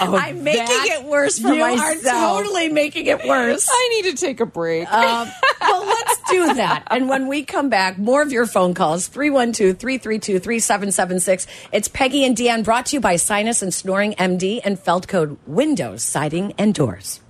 [0.00, 2.06] I'm making it worse for you myself.
[2.06, 3.68] are totally making it worse.
[3.70, 4.90] I need to take a break.
[4.92, 5.28] Um,
[5.60, 6.84] well, let's do that.
[6.88, 11.46] And when we come back, more of your phone calls 312 332 3776.
[11.72, 16.02] It's Peggy and Dionne brought to you by Sinus and Snoring MD and Feldco Windows,
[16.02, 17.20] Siding, and Doors.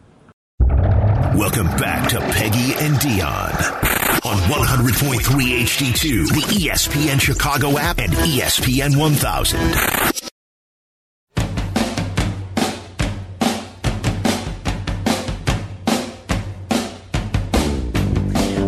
[0.61, 5.19] Welcome back to Peggy and Dionne on 100.3
[5.63, 9.59] HD2, the ESPN Chicago app, and ESPN 1000.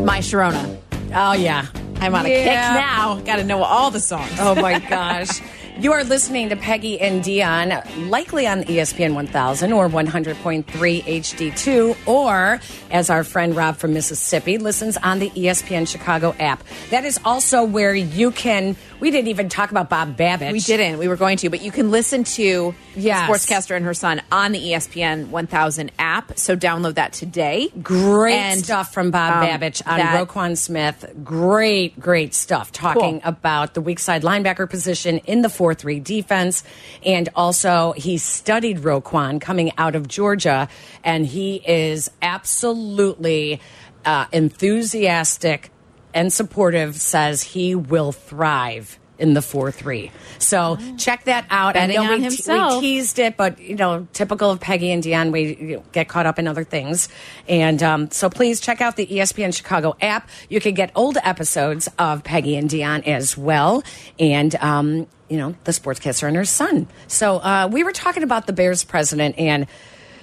[0.05, 0.77] My Sharona.
[1.14, 1.66] Oh, yeah.
[2.01, 3.20] I'm on a kick now.
[3.20, 4.33] Got to know all the songs.
[4.40, 5.40] Oh, my gosh.
[5.81, 12.61] You are listening to Peggy and Dionne, likely on ESPN 1000 or 100.3 HD2, or
[12.90, 16.62] as our friend Rob from Mississippi listens on the ESPN Chicago app.
[16.90, 18.77] That is also where you can.
[19.01, 20.53] We didn't even talk about Bob Babich.
[20.53, 20.99] We didn't.
[20.99, 23.31] We were going to, but you can listen to Yes.
[23.31, 26.37] Sportscaster and her son on the ESPN 1000 app.
[26.38, 27.71] So download that today.
[27.83, 31.11] Great And, stuff from Bob um, Babich on that- Roquan Smith.
[31.25, 33.29] Great, great stuff talking Cool.
[33.31, 36.64] about the weak side linebacker position in the 4 3 defense.
[37.04, 40.68] And also, he studied Roquan coming out of Georgia,
[41.04, 43.61] and he is absolutely
[44.04, 45.70] uh, enthusiastic
[46.12, 48.96] and supportive, says he will thrive.
[49.20, 51.76] In the four three, so check that out.
[51.76, 55.56] I know we, we teased it, but you know, typical of Peggy and Dionne, we
[55.56, 57.11] you know, get caught up in other things.
[57.46, 60.30] And um, so please check out the ESPN Chicago app.
[60.48, 63.83] You can get old episodes of Peggy and Dionne as well.
[64.18, 66.88] And, um, you know, the sportscaster and her son.
[67.07, 69.66] So uh, we were talking about the Bears president and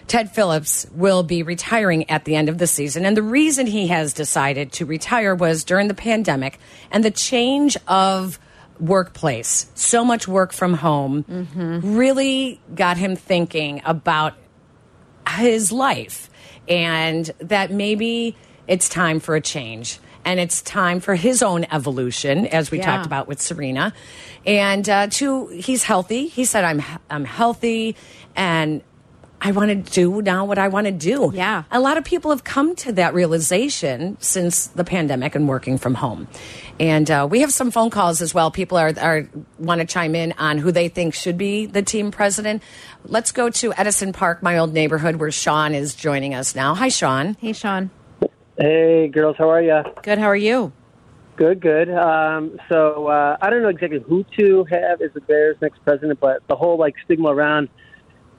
[0.07, 3.05] Ted Phillips will be retiring at the end of the season.
[3.05, 6.59] And the reason he has decided to retire was during the pandemic
[6.91, 8.37] and the change of
[8.79, 11.25] workplace, so much work from home,
[11.83, 14.33] really got him thinking about
[15.35, 16.29] his life
[16.67, 18.35] and that maybe
[18.67, 22.85] it's time for a change and it's time for his own evolution as we Yeah.
[22.85, 23.93] talked about with Serena
[24.45, 27.95] and uh, to he's healthy he said I'm I'm healthy
[28.35, 28.81] and
[29.39, 31.63] I want to do now what I want to do Yeah.
[31.71, 35.93] a lot of people have come to that realization since the pandemic and working from
[35.93, 36.27] home.
[36.79, 38.49] And uh, we have some phone calls as well.
[38.51, 39.27] People are, are
[39.59, 42.61] want to chime in on who they think should be the team president.
[43.05, 46.73] Let's go to Edison Park, my old neighborhood, where Sean is joining us now.
[46.75, 47.35] Hi, Sean.
[47.39, 47.89] Hey, Sean.
[48.57, 49.83] Hey, girls, how are you?
[50.01, 50.17] Good.
[50.17, 50.71] How are you?
[51.35, 51.91] Good, good.
[51.91, 56.19] Um, so uh, I don't know exactly who to have as the Bears' next president,
[56.19, 57.69] but the whole like stigma around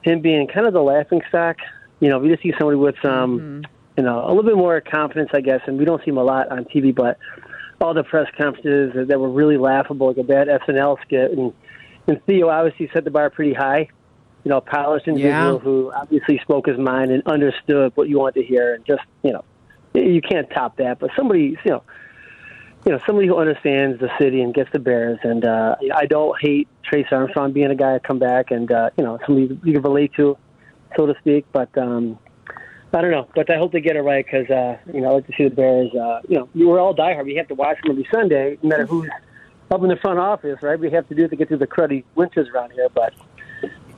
[0.01, 1.55] him being kind of the laughing stock.
[2.01, 3.63] You know, we just see somebody with some,
[3.97, 6.23] you know, a little bit more confidence, I guess, and we don't see him a
[6.23, 7.17] lot on TV, but
[7.79, 11.53] all the press conferences that, that were really laughable, like a bad SNL skit, and
[12.07, 13.87] and Theo obviously set the bar pretty high.
[14.43, 15.59] You know, polished individual Yeah.
[15.59, 19.31] who obviously spoke his mind and understood what you wanted to hear, and just you
[19.31, 19.43] know,
[19.93, 20.99] you can't top that.
[20.99, 21.83] But somebody, you know
[22.85, 25.19] you know, somebody who understands the city and gets the Bears.
[25.23, 28.89] And uh, I don't hate Trace Armstrong being a guy to come back and uh,
[28.97, 30.37] you know somebody you can relate to,
[30.95, 31.45] so to speak.
[31.51, 32.17] But um,
[32.93, 33.27] I don't know.
[33.35, 35.43] But I hope they get it right because uh, you know I like to see
[35.43, 35.93] the Bears.
[35.93, 37.25] Uh, you know, we're all diehard.
[37.25, 39.09] We have to watch them every Sunday, no matter who's
[39.71, 40.79] up in the front office, right?
[40.79, 42.87] We have to do it to get through the cruddy winters around here.
[42.89, 43.13] But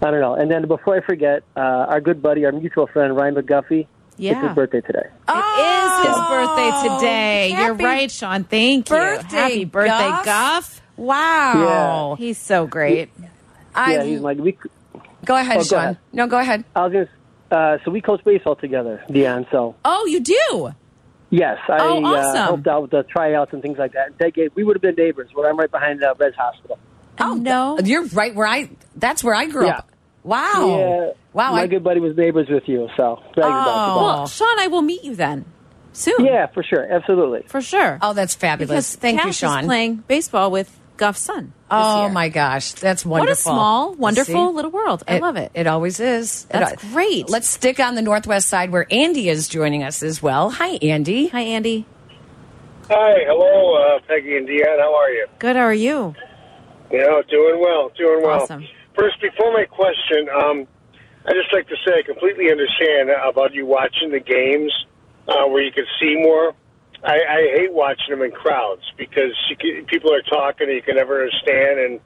[0.01, 0.33] I don't know.
[0.33, 3.87] And then before I forget, uh, our good buddy, our mutual friend Ryan McGuffey.
[4.21, 4.47] It's Yeah.
[4.49, 5.07] his birthday today.
[5.27, 7.55] It is his birthday today.
[7.57, 8.43] You're right, Sean.
[8.43, 8.95] Thank you.
[8.95, 10.25] birthday, Happy birthday, Guff.
[10.25, 10.81] Guff.
[10.95, 12.15] Wow.
[12.19, 13.09] He's so great.
[13.73, 14.57] I, yeah, he's like we.
[15.25, 15.79] go ahead, Oh, go Sean.
[15.79, 15.97] ahead.
[16.13, 16.63] No, go ahead.
[16.75, 17.07] I was gonna.
[17.51, 19.49] Uh, so we coach baseball together, Dionne.
[19.51, 20.71] So Oh, you do?
[21.31, 22.35] Yes, I Oh, uh, awesome.
[22.43, 24.17] helped out with the tryouts and things like that.
[24.19, 25.29] They gave, we would have been neighbors.
[25.33, 26.77] Where I'm right behind uh, Res Hospital.
[27.19, 27.79] Oh, no.
[27.79, 28.69] You're right where I.
[28.95, 29.77] That's where I grew Yeah.
[29.79, 29.90] up.
[30.23, 30.77] Wow.
[30.77, 31.53] Yeah, Wow.
[31.53, 33.97] My I, good buddy was neighbors with you, so bragging about.
[33.97, 34.03] Oh.
[34.03, 35.45] Well, Sean, I will meet you then
[35.93, 36.25] soon.
[36.25, 37.43] Yeah, for sure, absolutely.
[37.47, 37.97] For sure.
[38.01, 38.95] oh, that's fabulous.
[38.95, 39.59] because Thank you, Sean.
[39.61, 41.53] is playing baseball with Guff's son.
[41.71, 42.11] Oh year.
[42.11, 43.27] my gosh, that's wonderful!
[43.27, 44.55] What a small, wonderful See?
[44.55, 45.03] little world.
[45.07, 45.51] I love it.
[45.55, 46.43] It always is.
[46.45, 47.29] That's It- great.
[47.29, 50.49] Let's stick on the northwest side where Andy is joining us as well.
[50.51, 51.27] Hi, Andy.
[51.29, 51.85] Hi, Andy.
[52.89, 54.79] Hi, hello, uh, Peggy and Deanne.
[54.79, 55.27] How are you?
[55.39, 55.55] Good.
[55.55, 56.13] How are you?
[56.91, 58.41] You know, doing well, doing well.
[58.41, 58.67] Awesome.
[58.95, 60.67] First, before my question, um,
[61.25, 64.71] I just like to say I completely understand about you watching the games
[65.27, 66.53] uh, where you can see more.
[67.03, 70.81] I, I hate watching them in crowds because you can, people are talking and you
[70.81, 71.79] can never understand.
[71.79, 71.99] And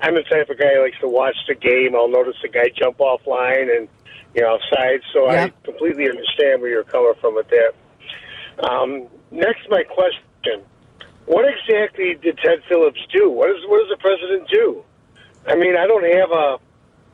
[0.00, 1.94] I'm the type of guy who likes to watch the game.
[1.94, 3.88] I'll notice the guy jump off line and
[4.34, 5.00] you know offside.
[5.12, 5.44] So Yeah.
[5.44, 7.72] I completely understand where you're coming from with that.
[8.68, 10.62] Um, next, my question:
[11.26, 13.30] What exactly did Ted Phillips do?
[13.30, 14.84] What does what does the president do?
[15.46, 16.58] I mean, I don't have a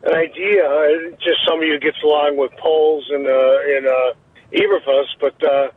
[0.02, 0.64] an idea.
[0.64, 4.12] Uh, Just somebody who gets along with Poles and uh, and uh,
[4.52, 5.68] Eberflus, but uh,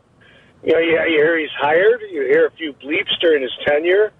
[0.63, 2.01] you know, you, you hear he's hired.
[2.09, 4.13] You hear a few bleeps during his tenure,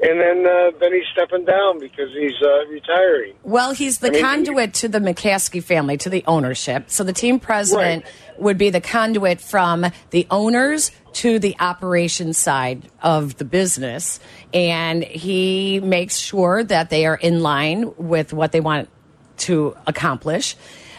[0.00, 3.34] and then uh, then he's stepping down because he's uh, retiring.
[3.42, 6.90] Well, he's the I mean- conduit to the McCaskey family, to the ownership.
[6.90, 8.04] So the team president
[8.38, 14.20] would be the conduit from the owners to the operation side of the business.
[14.52, 18.88] And he makes sure that they are in line with what they want
[19.38, 20.56] to accomplish.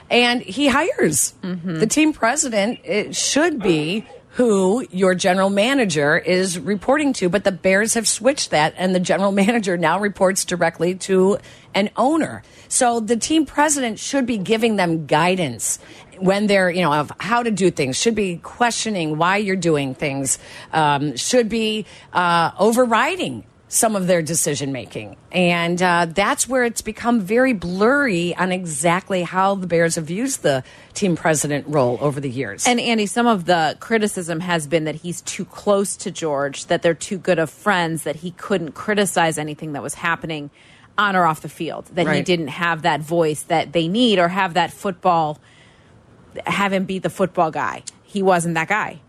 [0.09, 1.79] And he hires mm-hmm.
[1.79, 2.79] the team president.
[2.83, 4.07] It should be
[4.39, 8.99] who your general manager is reporting to, but the Bears have switched that, and the
[9.01, 11.37] general manager now reports directly to
[11.75, 12.41] an owner.
[12.69, 15.77] So the team president should be giving them guidance
[16.19, 19.93] when they're, you know, of how to do things, should be questioning why you're doing
[19.93, 20.39] things,
[20.71, 25.15] um, should be uh, overriding some of their decision making.
[25.31, 30.41] And uh, that's where it's become very blurry on exactly how the Bears have used
[30.41, 30.63] the
[30.95, 32.67] team president role over the years.
[32.67, 36.81] And Andy, some of the criticism has been that he's too close to George, that
[36.81, 40.49] they're too good of friends, that he couldn't criticize anything that was happening
[40.97, 44.27] on or off the field, that he didn't have that voice that they need or
[44.27, 45.39] have that football,
[46.45, 47.83] have him be the football guy.
[48.03, 48.99] He wasn't that guy.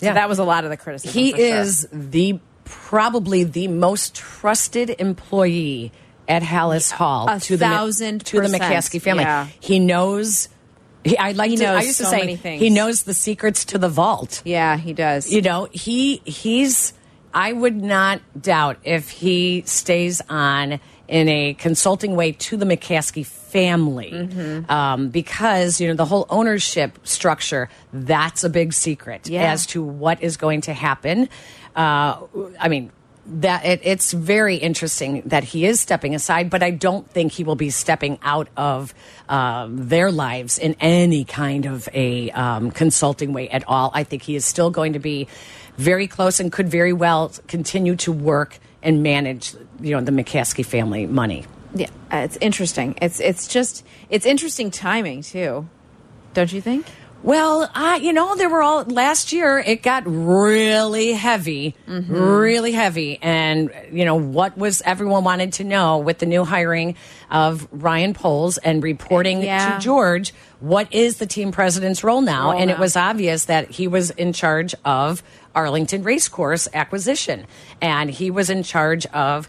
[0.00, 0.10] yeah.
[0.10, 1.18] So that was a lot of the criticism.
[1.18, 1.60] He for sure.
[1.60, 5.92] is the probably the most trusted employee
[6.28, 9.22] at Halas Hall A to the thousand to the McCaskey family.
[9.24, 9.46] yeah.
[9.60, 10.48] He knows.
[11.04, 11.66] He, I like He to.
[11.66, 14.42] I used to say he knows the secrets to the vault.
[14.44, 15.32] Yeah, he does.
[15.32, 16.92] You know, he he's.
[17.32, 23.24] I would not doubt if he stays on in a consulting way to the McCaskey
[23.24, 24.70] family, Mm-hmm.
[24.70, 27.68] um, because you know the whole ownership structure.
[27.92, 29.52] That's a big secret Yeah.
[29.52, 31.28] as to what is going to happen.
[31.76, 32.26] Uh,
[32.58, 32.90] I mean.
[33.28, 37.42] that it, it's very interesting that he is stepping aside, but I don't think he
[37.42, 38.94] will be stepping out of
[39.28, 43.90] um, their lives in any kind of a um, consulting way at all.
[43.92, 45.26] I think he is still going to be
[45.76, 50.64] very close and could very well continue to work and manage, you know, the McCaskey
[50.64, 51.46] family money.
[51.74, 52.94] Yeah, it's interesting.
[53.02, 55.66] It's it's just it's interesting timing too,
[56.32, 56.86] don't you think?
[57.26, 59.58] Well, I, you know, there were all last year.
[59.58, 62.14] It got really heavy, Mm-hmm.
[62.14, 66.94] really heavy, and you know what was everyone wanted to know with the new hiring
[67.28, 69.74] of Ryan Poles and reporting Yeah.
[69.78, 73.70] to George what is the team president's role now, Role and it was obvious that
[73.72, 75.22] he was in charge of
[75.54, 77.44] Arlington Racecourse acquisition,
[77.80, 79.48] and he was in charge of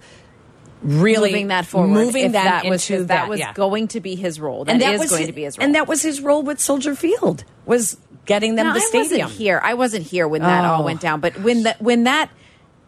[0.82, 1.88] really moving that forward.
[1.90, 3.54] moving that, that was into that, was yeah.
[3.54, 4.62] going to be his role.
[4.68, 5.66] and that that is was going his- to be his role.
[5.66, 9.22] and that was his role with Soldier Field was getting them No, the I stadium.
[9.28, 9.62] wasn't here.
[9.64, 10.86] I wasn't here when that all Oh.
[10.86, 11.20] went down.
[11.22, 12.30] But when that when that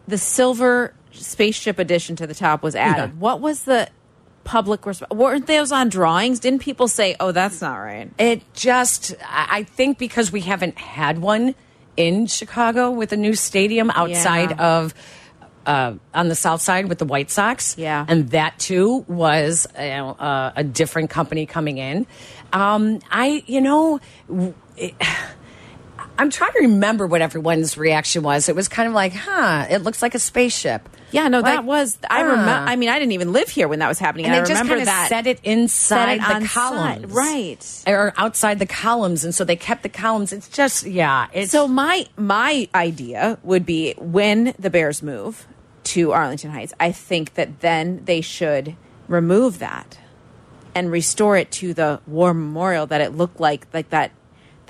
[0.06, 3.18] the silver spaceship addition to the top was added, Yeah.
[3.18, 3.88] what was the
[4.44, 5.10] public response?
[5.12, 6.40] Weren't those on drawings?
[6.40, 8.10] Didn't people say, "Oh, that's not right"?
[8.18, 11.54] It just, I I think because we haven't had one
[11.96, 14.78] in Chicago with a new stadium outside Yeah.
[14.78, 14.94] of.
[15.66, 18.06] Uh, on the south side with the White Sox, Yeah.
[18.08, 22.06] and that too was you know, uh, a different company coming in.
[22.52, 24.00] Um, I, you know,
[24.78, 24.94] it,
[26.20, 28.50] I'm trying to remember what everyone's reaction was.
[28.50, 31.96] It was kind of like, "Huh, it looks like a spaceship." Yeah, no, that was.
[32.08, 32.50] I remember.
[32.70, 34.26] I mean, I didn't even live here when that was happening.
[34.26, 35.08] and I they just remember kind of that.
[35.08, 37.84] set it inside Set it the columns, side, right.
[37.86, 40.32] Or outside the columns, and so they kept the columns.
[40.34, 41.28] It's just, yeah.
[41.32, 45.46] It's So my my idea would be when the Bears move
[45.84, 48.76] to Arlington Heights, I think that then they should
[49.08, 49.98] remove that
[50.74, 54.12] and restore it to the war memorial that it looked like like that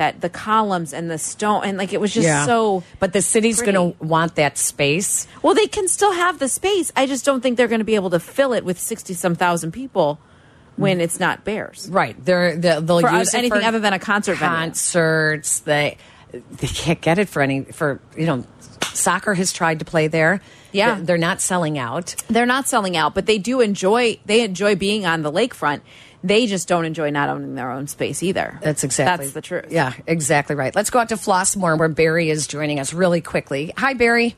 [0.00, 2.46] that the columns and the stone and like it was just yeah.
[2.46, 5.28] so But the city's going to want that space.
[5.42, 6.90] well they can still have the space.
[6.96, 9.34] I just don't think they're going to be able to fill it with 60 some
[9.34, 10.18] thousand people
[10.76, 11.86] when it's not Bears.
[11.90, 12.16] Right.
[12.24, 14.56] They're, they'll they'll For use it anything other than a concert venue.
[14.56, 15.58] concerts.
[15.60, 15.98] They
[16.32, 18.44] they can't get it for any for you know.
[18.94, 20.40] Soccer has tried to play there.
[20.72, 20.94] Yeah.
[20.96, 22.14] They're- they're not selling out.
[22.28, 25.80] they're not selling out, but they do enjoy they enjoy being on the lakefront.
[26.22, 28.58] They just don't enjoy not owning their own space either.
[28.62, 29.66] That's exactly that's the truth.
[29.70, 30.74] Yeah, exactly right.
[30.74, 33.72] Let's go out to Flossmoor where Barry is joining us really quickly.
[33.78, 34.36] Hi, Barry.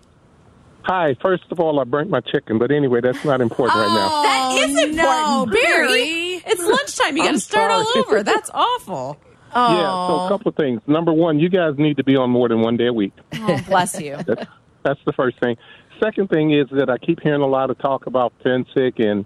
[0.85, 1.17] Hi.
[1.21, 4.09] First of all, I burnt my chicken, but anyway, that's not important right now.
[4.13, 5.87] Oh, that is important, no, Barry.
[5.87, 6.43] Barry.
[6.47, 7.17] It's lunchtime.
[7.17, 8.23] You got to I'm start all over.
[8.23, 9.19] That's awful.
[9.55, 9.77] Oh.
[9.77, 10.07] Yeah.
[10.09, 10.81] So a couple of things.
[10.87, 13.13] Number one, you guys need to be on more than one day a week.
[13.35, 14.17] Oh, bless you.
[14.27, 14.47] That's
[14.85, 15.57] that's the first thing.
[16.03, 19.25] Second thing is that I keep hearing a lot of talk about Fencik and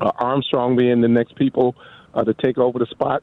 [0.00, 1.76] uh, Armstrong being the next people
[2.14, 3.22] uh, to take over the spot.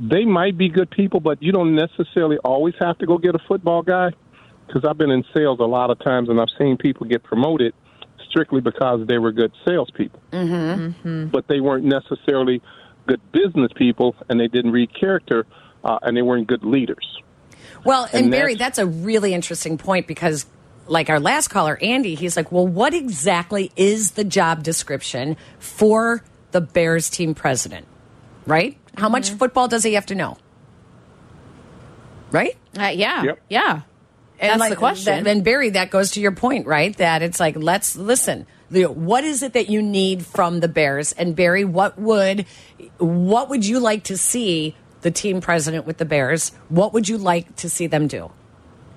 [0.00, 3.40] They might be good people, but you don't necessarily always have to go get a
[3.46, 4.10] football guy.
[4.66, 7.74] Because I've been in sales a lot of times, and I've seen people get promoted
[8.30, 10.20] strictly because they were good salespeople.
[10.32, 11.26] Mm-hmm.
[11.26, 12.62] But they weren't necessarily
[13.06, 15.46] good business people, and they didn't read character,
[15.84, 17.06] uh, and they weren't good leaders.
[17.84, 20.46] Well, and, And Barry, that's- that's a really interesting point because,
[20.86, 26.22] like our last caller, Andy, he's like, well, what exactly is the job description for
[26.50, 27.86] the Bears team president?
[28.46, 28.78] Right?
[28.96, 29.38] How much Mm-hmm.
[29.38, 30.36] football does he have to know?
[32.30, 32.56] Right?
[32.78, 33.22] Uh, yeah.
[33.24, 33.40] Yep.
[33.48, 33.80] Yeah.
[34.40, 35.24] And That's the question.
[35.24, 36.96] That, and Barry, that goes to your point, right?
[36.96, 38.46] That it's like, let's listen.
[38.70, 41.12] What is it that you need from the Bears?
[41.12, 42.46] And Barry, what would
[42.98, 46.50] what would you like to see the team president with the Bears?
[46.70, 48.32] What would you like to see them do?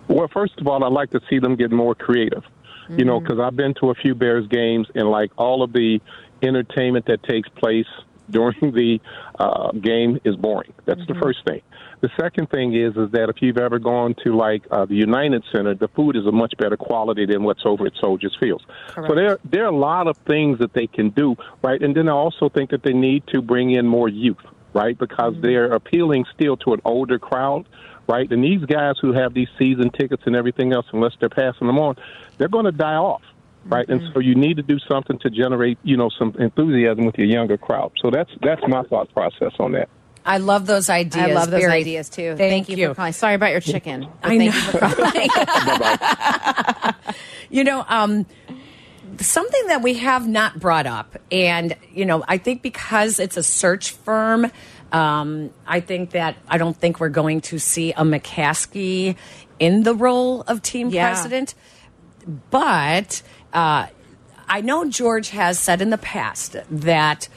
[0.08, 2.44] Well, first of all, I'd like to see them get more creative.
[2.88, 6.00] You know, because I've been to a few Bears games, and like all of the
[6.44, 7.88] entertainment that takes place
[8.30, 9.00] during the
[9.40, 10.74] uh, game is boring.
[10.86, 11.62] That's the first thing.
[12.02, 15.44] The second thing is is that if you've ever gone to like uh, the United
[15.52, 18.64] Center, the food is a much better quality than what's over at Soldiers Field.
[19.08, 21.82] So there there are a lot of things that they can do, right?
[21.82, 24.98] And then I also think that they need to bring in more youth, right?
[24.98, 27.68] Because they're appealing still to an older crowd,
[28.08, 28.30] right?
[28.32, 31.80] And these guys who have these season tickets and everything else, unless they're passing them
[31.80, 31.96] on,
[32.38, 33.22] they're going to die off.
[33.68, 37.18] Right, and so you need to do something to generate, you know, some enthusiasm with
[37.18, 37.94] your younger crowd.
[38.00, 39.90] So that's that's my thought process on that.
[40.24, 41.16] I love those ideas.
[41.30, 41.80] I love those Barry.
[41.82, 42.36] ideas too.
[42.36, 43.14] Thank, you, for calling.
[43.14, 44.08] Sorry about your chicken.
[44.22, 44.60] but I thank know.
[44.60, 44.80] you for
[46.84, 46.94] calling.
[47.50, 48.26] You know, um,
[49.20, 53.44] something that we have not brought up, and you know, I think because it's a
[53.44, 54.52] search firm,
[54.92, 59.16] um, I think that I don't think we're going to see a McCaskey
[59.60, 61.08] in the role of team Yeah.
[61.10, 61.56] president,
[62.50, 63.22] but
[63.54, 63.88] uh,
[64.48, 67.28] I know George has said in the past that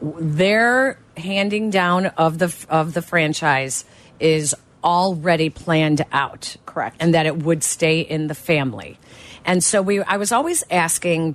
[0.00, 3.84] their handing down of the of the franchise
[4.20, 4.54] is
[4.84, 6.96] already planned out Correct.
[7.00, 8.96] and that it would stay in the family
[9.44, 11.34] And so we, I was always asking.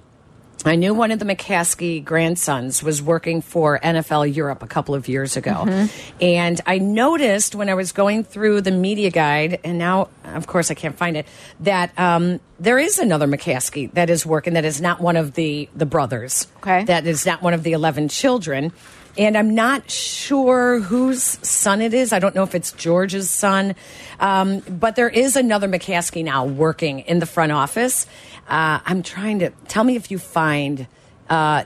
[0.65, 5.07] I knew one of the McCaskey grandsons was working for NFL Europe a couple of
[5.09, 5.51] years ago.
[5.51, 6.17] Mm-hmm.
[6.21, 10.71] And I noticed when I was going through the media guide, and now, of course,
[10.71, 11.27] I can't find it,
[11.61, 15.67] that um, there is another McCaskey that is working that is not one of the,
[15.75, 16.47] the brothers.
[16.57, 16.85] Okay.
[16.85, 18.71] That is not one of the 11 children.
[19.17, 22.13] And I'm not sure whose son it is.
[22.13, 23.75] I don't know if it's George's son.
[24.19, 28.07] Um, but there is another McCaskey now working in the front office.
[28.47, 30.87] Uh, I'm trying to tell me if you find,
[31.29, 31.63] uh,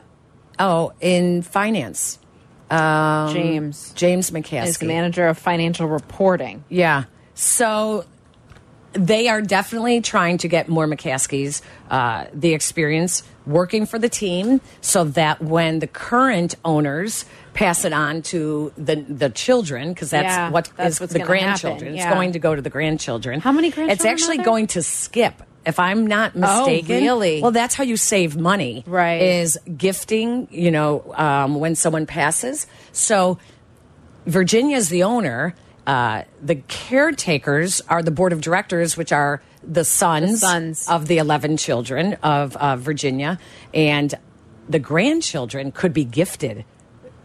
[0.60, 2.20] oh, in finance.
[2.70, 3.94] Um, James.
[3.96, 4.68] James McCaskey.
[4.68, 6.64] is the manager of financial reporting.
[6.70, 7.06] Yeah.
[7.34, 8.06] So
[8.94, 14.60] they are definitely trying to get more McCaskeys uh, the experience working for the team
[14.82, 20.26] so that when the current owners pass it on to the the children because that's
[20.26, 23.72] Yeah, what that's is the grandchildren it's going to go to the grandchildren How many
[23.72, 27.42] grandchildren it's actually going to skip if i'm not mistaken Oh, really?
[27.42, 29.22] well that's how you save money Right.
[29.22, 33.38] is gifting you know um, when someone passes so
[34.26, 35.56] Virginia's the owner.
[35.86, 40.88] Uh, the caretakers are the board of directors, which are the sons, The sons.
[40.90, 43.40] of the 11 children of uh, Virginia.
[43.74, 44.14] And
[44.68, 46.66] the grandchildren could be gifted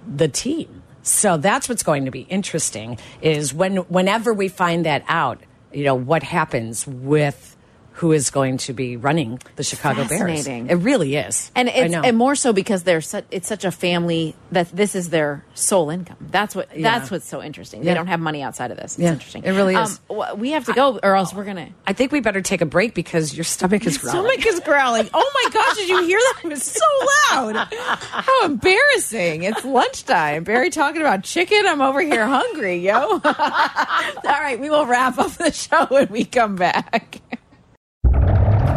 [0.07, 0.83] the team.
[1.03, 5.41] So that's what's going to be interesting is when whenever we find that out,
[5.73, 7.52] you know, what happens with
[7.95, 10.47] who is going to be running the Chicago Bears.
[10.47, 11.51] It really is.
[11.55, 12.01] And I it's know.
[12.03, 15.91] and more so because they're such, it's such a family that this is their sole
[15.91, 16.17] income.
[16.21, 16.91] That's what Yeah.
[16.99, 17.83] that's what's so interesting.
[17.83, 18.95] They don't have money outside of this.
[18.95, 19.45] It's Yeah, interesting.
[19.45, 20.01] it really is.
[20.11, 21.69] Um, we have to go, or else we're gonna.
[21.87, 24.31] I think we better take a break because your stomach is growling.
[24.41, 25.11] Stomach is growling.
[25.15, 25.77] Oh my gosh!
[25.77, 26.41] Did you hear that?
[26.45, 26.85] It was so
[27.31, 27.57] loud.
[27.73, 29.43] How embarrassing!
[29.45, 30.45] It's lunchtime.
[30.45, 31.65] Barry talking about chicken.
[31.67, 33.21] I'm over here hungry, yo.
[33.25, 37.21] All right, we will wrap up the show when we come back.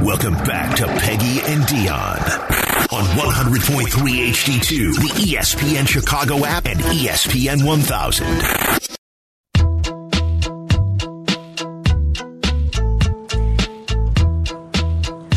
[0.06, 3.88] Welcome back to Peggy and Dionne on 100.3
[4.30, 8.28] HD2, the E ESPN Chicago app, and ESPN 1000.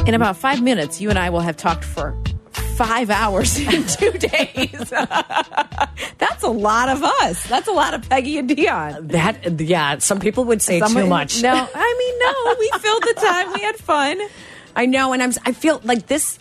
[0.06, 2.14] In about five minutes, you and I will have talked for
[2.52, 4.90] five hours in two days.
[6.18, 7.42] That's a lot of us.
[7.46, 9.08] That's a lot of Peggy and Dionne.
[9.12, 11.42] That yeah, some people would say Somebody- too much.
[11.42, 12.54] No, I mean no.
[12.58, 13.52] We filled the time.
[13.54, 14.20] We had fun.
[14.78, 15.32] I know, and I'm.
[15.44, 16.38] I feel like this.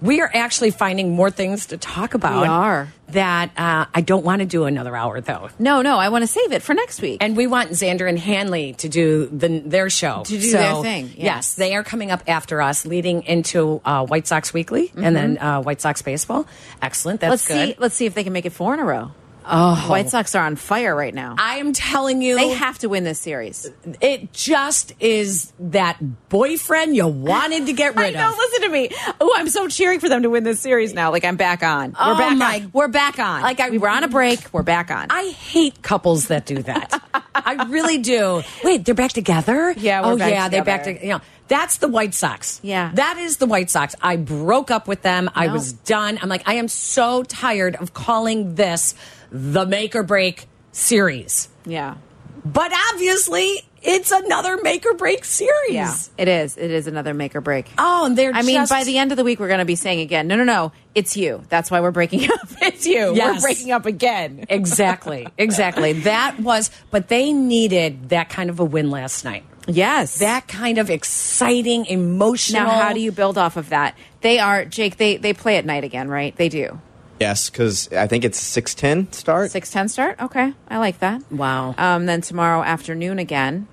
[0.00, 2.42] We are actually finding more things to talk about.
[2.42, 2.92] We are.
[3.08, 5.98] That uh, I don't want to do another hour though, No, no.
[5.98, 7.18] I want to save it for next week.
[7.20, 11.06] and we want Xander and Hanley to do the, their show To do their thing,
[11.06, 11.16] yes.
[11.16, 11.54] Yes.
[11.56, 15.62] they are coming up after us, leading into uh, White Sox Weekly and then uh,
[15.62, 16.46] White Sox baseball.
[16.80, 17.20] Excellent.
[17.20, 17.54] That's Mm-hmm.
[17.54, 17.74] let's good.
[17.76, 17.80] see.
[17.80, 19.10] Let's see if they can make it four in a row.
[19.50, 21.34] Oh, White Sox are on fire right now.
[21.38, 23.70] I am telling you, They have to win this series.
[24.00, 25.96] it just is that
[26.28, 28.28] boyfriend you wanted to get I rid know.
[28.30, 28.36] of.
[28.36, 28.90] Listen to me.
[29.20, 31.10] Oh, I'm so cheering for them to win this series now.
[31.10, 31.96] Like I'm back on.
[31.98, 32.70] Oh, we're back my- on.
[32.74, 33.42] We're back on.
[33.42, 34.40] Like, I- we were on a break.
[34.52, 35.06] We're back on.
[35.10, 37.02] I hate couples that do that.
[37.34, 38.42] I really do.
[38.64, 39.72] Wait, they're back together?
[39.76, 40.98] Yeah, we're oh back yeah, they're back together.
[41.00, 41.20] to you know.
[41.48, 42.60] That's the White Sox.
[42.62, 42.90] Yeah.
[42.92, 43.94] That is the White Sox.
[44.02, 45.30] I broke up with them.
[45.34, 45.54] I No.
[45.54, 46.18] was done.
[46.20, 48.94] I'm like, I am so tired of calling this
[49.30, 51.48] the make or break series.
[51.64, 51.96] yeah.
[52.44, 55.72] But obviously, it's another make or break series.
[55.74, 55.92] Yeah.
[56.16, 56.56] It is.
[56.56, 57.66] It is another make or break.
[57.76, 59.64] Oh, and they're I mean, just- by the end of the week, we're going to
[59.66, 61.42] be saying again, no, no, no, it's you.
[61.50, 62.48] That's why we're breaking up.
[62.62, 63.12] It's you.
[63.14, 63.36] Yes.
[63.42, 64.46] We're breaking up again.
[64.48, 65.26] Exactly.
[65.36, 65.92] Exactly.
[66.04, 69.44] that was, but they needed that kind of a win last night.
[69.66, 70.20] Yes.
[70.20, 72.62] That kind of exciting, emotional.
[72.64, 73.94] now, how do you build off of that?
[74.22, 76.34] They are, Jake, they, they play at night again, right?
[76.36, 76.80] They do.
[77.20, 79.50] Yes, because I think it's 610 start.
[79.50, 80.20] 610 start?
[80.20, 80.52] Okay.
[80.68, 81.22] I like that.
[81.30, 81.74] Wow.
[81.76, 83.66] Um, then tomorrow afternoon again.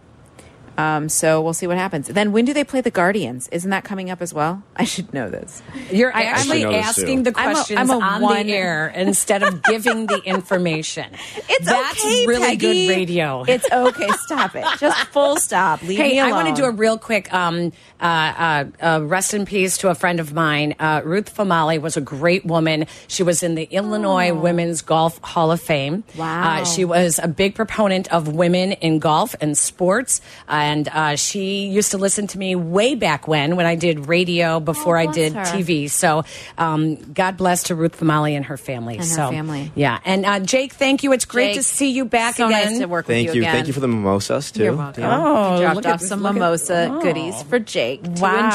[0.77, 2.07] Um, so we'll see what happens.
[2.07, 3.47] Then when do they play the Guardians?
[3.49, 4.61] Isn't that coming up as well?
[4.75, 5.61] I should know this.
[5.91, 8.87] You're I- actually a- asking the I'm a- questions I'm a on one- the air
[8.95, 11.05] instead of giving the information.
[11.47, 12.87] It's That's okay, really Peggy.
[12.87, 13.43] good radio.
[13.47, 14.09] It's okay.
[14.25, 14.65] Stop it.
[14.79, 15.81] Just full stop.
[15.81, 17.71] Leave me Hey, I want to do a real quick um,
[18.01, 20.75] uh, uh, uh, rest in peace to a friend of mine.
[20.79, 22.87] Uh, Ruth Famali was a great woman.
[23.07, 26.03] She was in the Illinois Women's Golf Hall of Fame.
[26.17, 26.61] Wow.
[26.61, 30.19] Uh, she was a big proponent of women in golf and sports.
[30.65, 34.59] And uh, she used to listen to me way back when, when I did radio
[34.59, 35.41] before I Oh, bless did her.
[35.43, 35.89] TV.
[35.89, 36.23] So
[36.57, 38.97] um, God bless to Ruth Famali and her family.
[38.97, 39.71] And her family.
[39.75, 39.99] Yeah.
[40.05, 41.13] And uh, Jake, thank you.
[41.13, 42.69] It's great Jake, to see you back so again.
[42.71, 43.41] nice to work Thank with you.
[43.41, 43.55] you again.
[43.55, 44.63] Thank you for the mimosas, too.
[44.63, 45.03] You're welcome.
[45.03, 45.19] Dionne.
[45.23, 47.01] Oh, he dropped look at off this- some look at- mimosa oh.
[47.01, 48.45] goodies for Jake to Wow.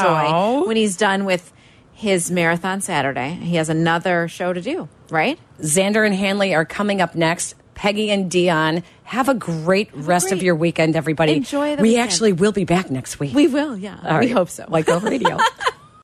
[0.58, 1.52] enjoy when he's done with
[1.92, 3.30] his marathon Saturday.
[3.34, 5.38] He has another show to do, right?
[5.61, 7.54] Xander and Hanley are coming up next.
[7.74, 11.32] Peggy and Dionne Have a great rest of great- your weekend, everybody.
[11.34, 12.04] Enjoy the we weekend.
[12.08, 13.34] actually will be back next week.
[13.34, 13.96] We will, yeah.
[14.04, 14.30] All we right.
[14.30, 14.64] hope so.
[14.68, 15.36] Like Go Radio.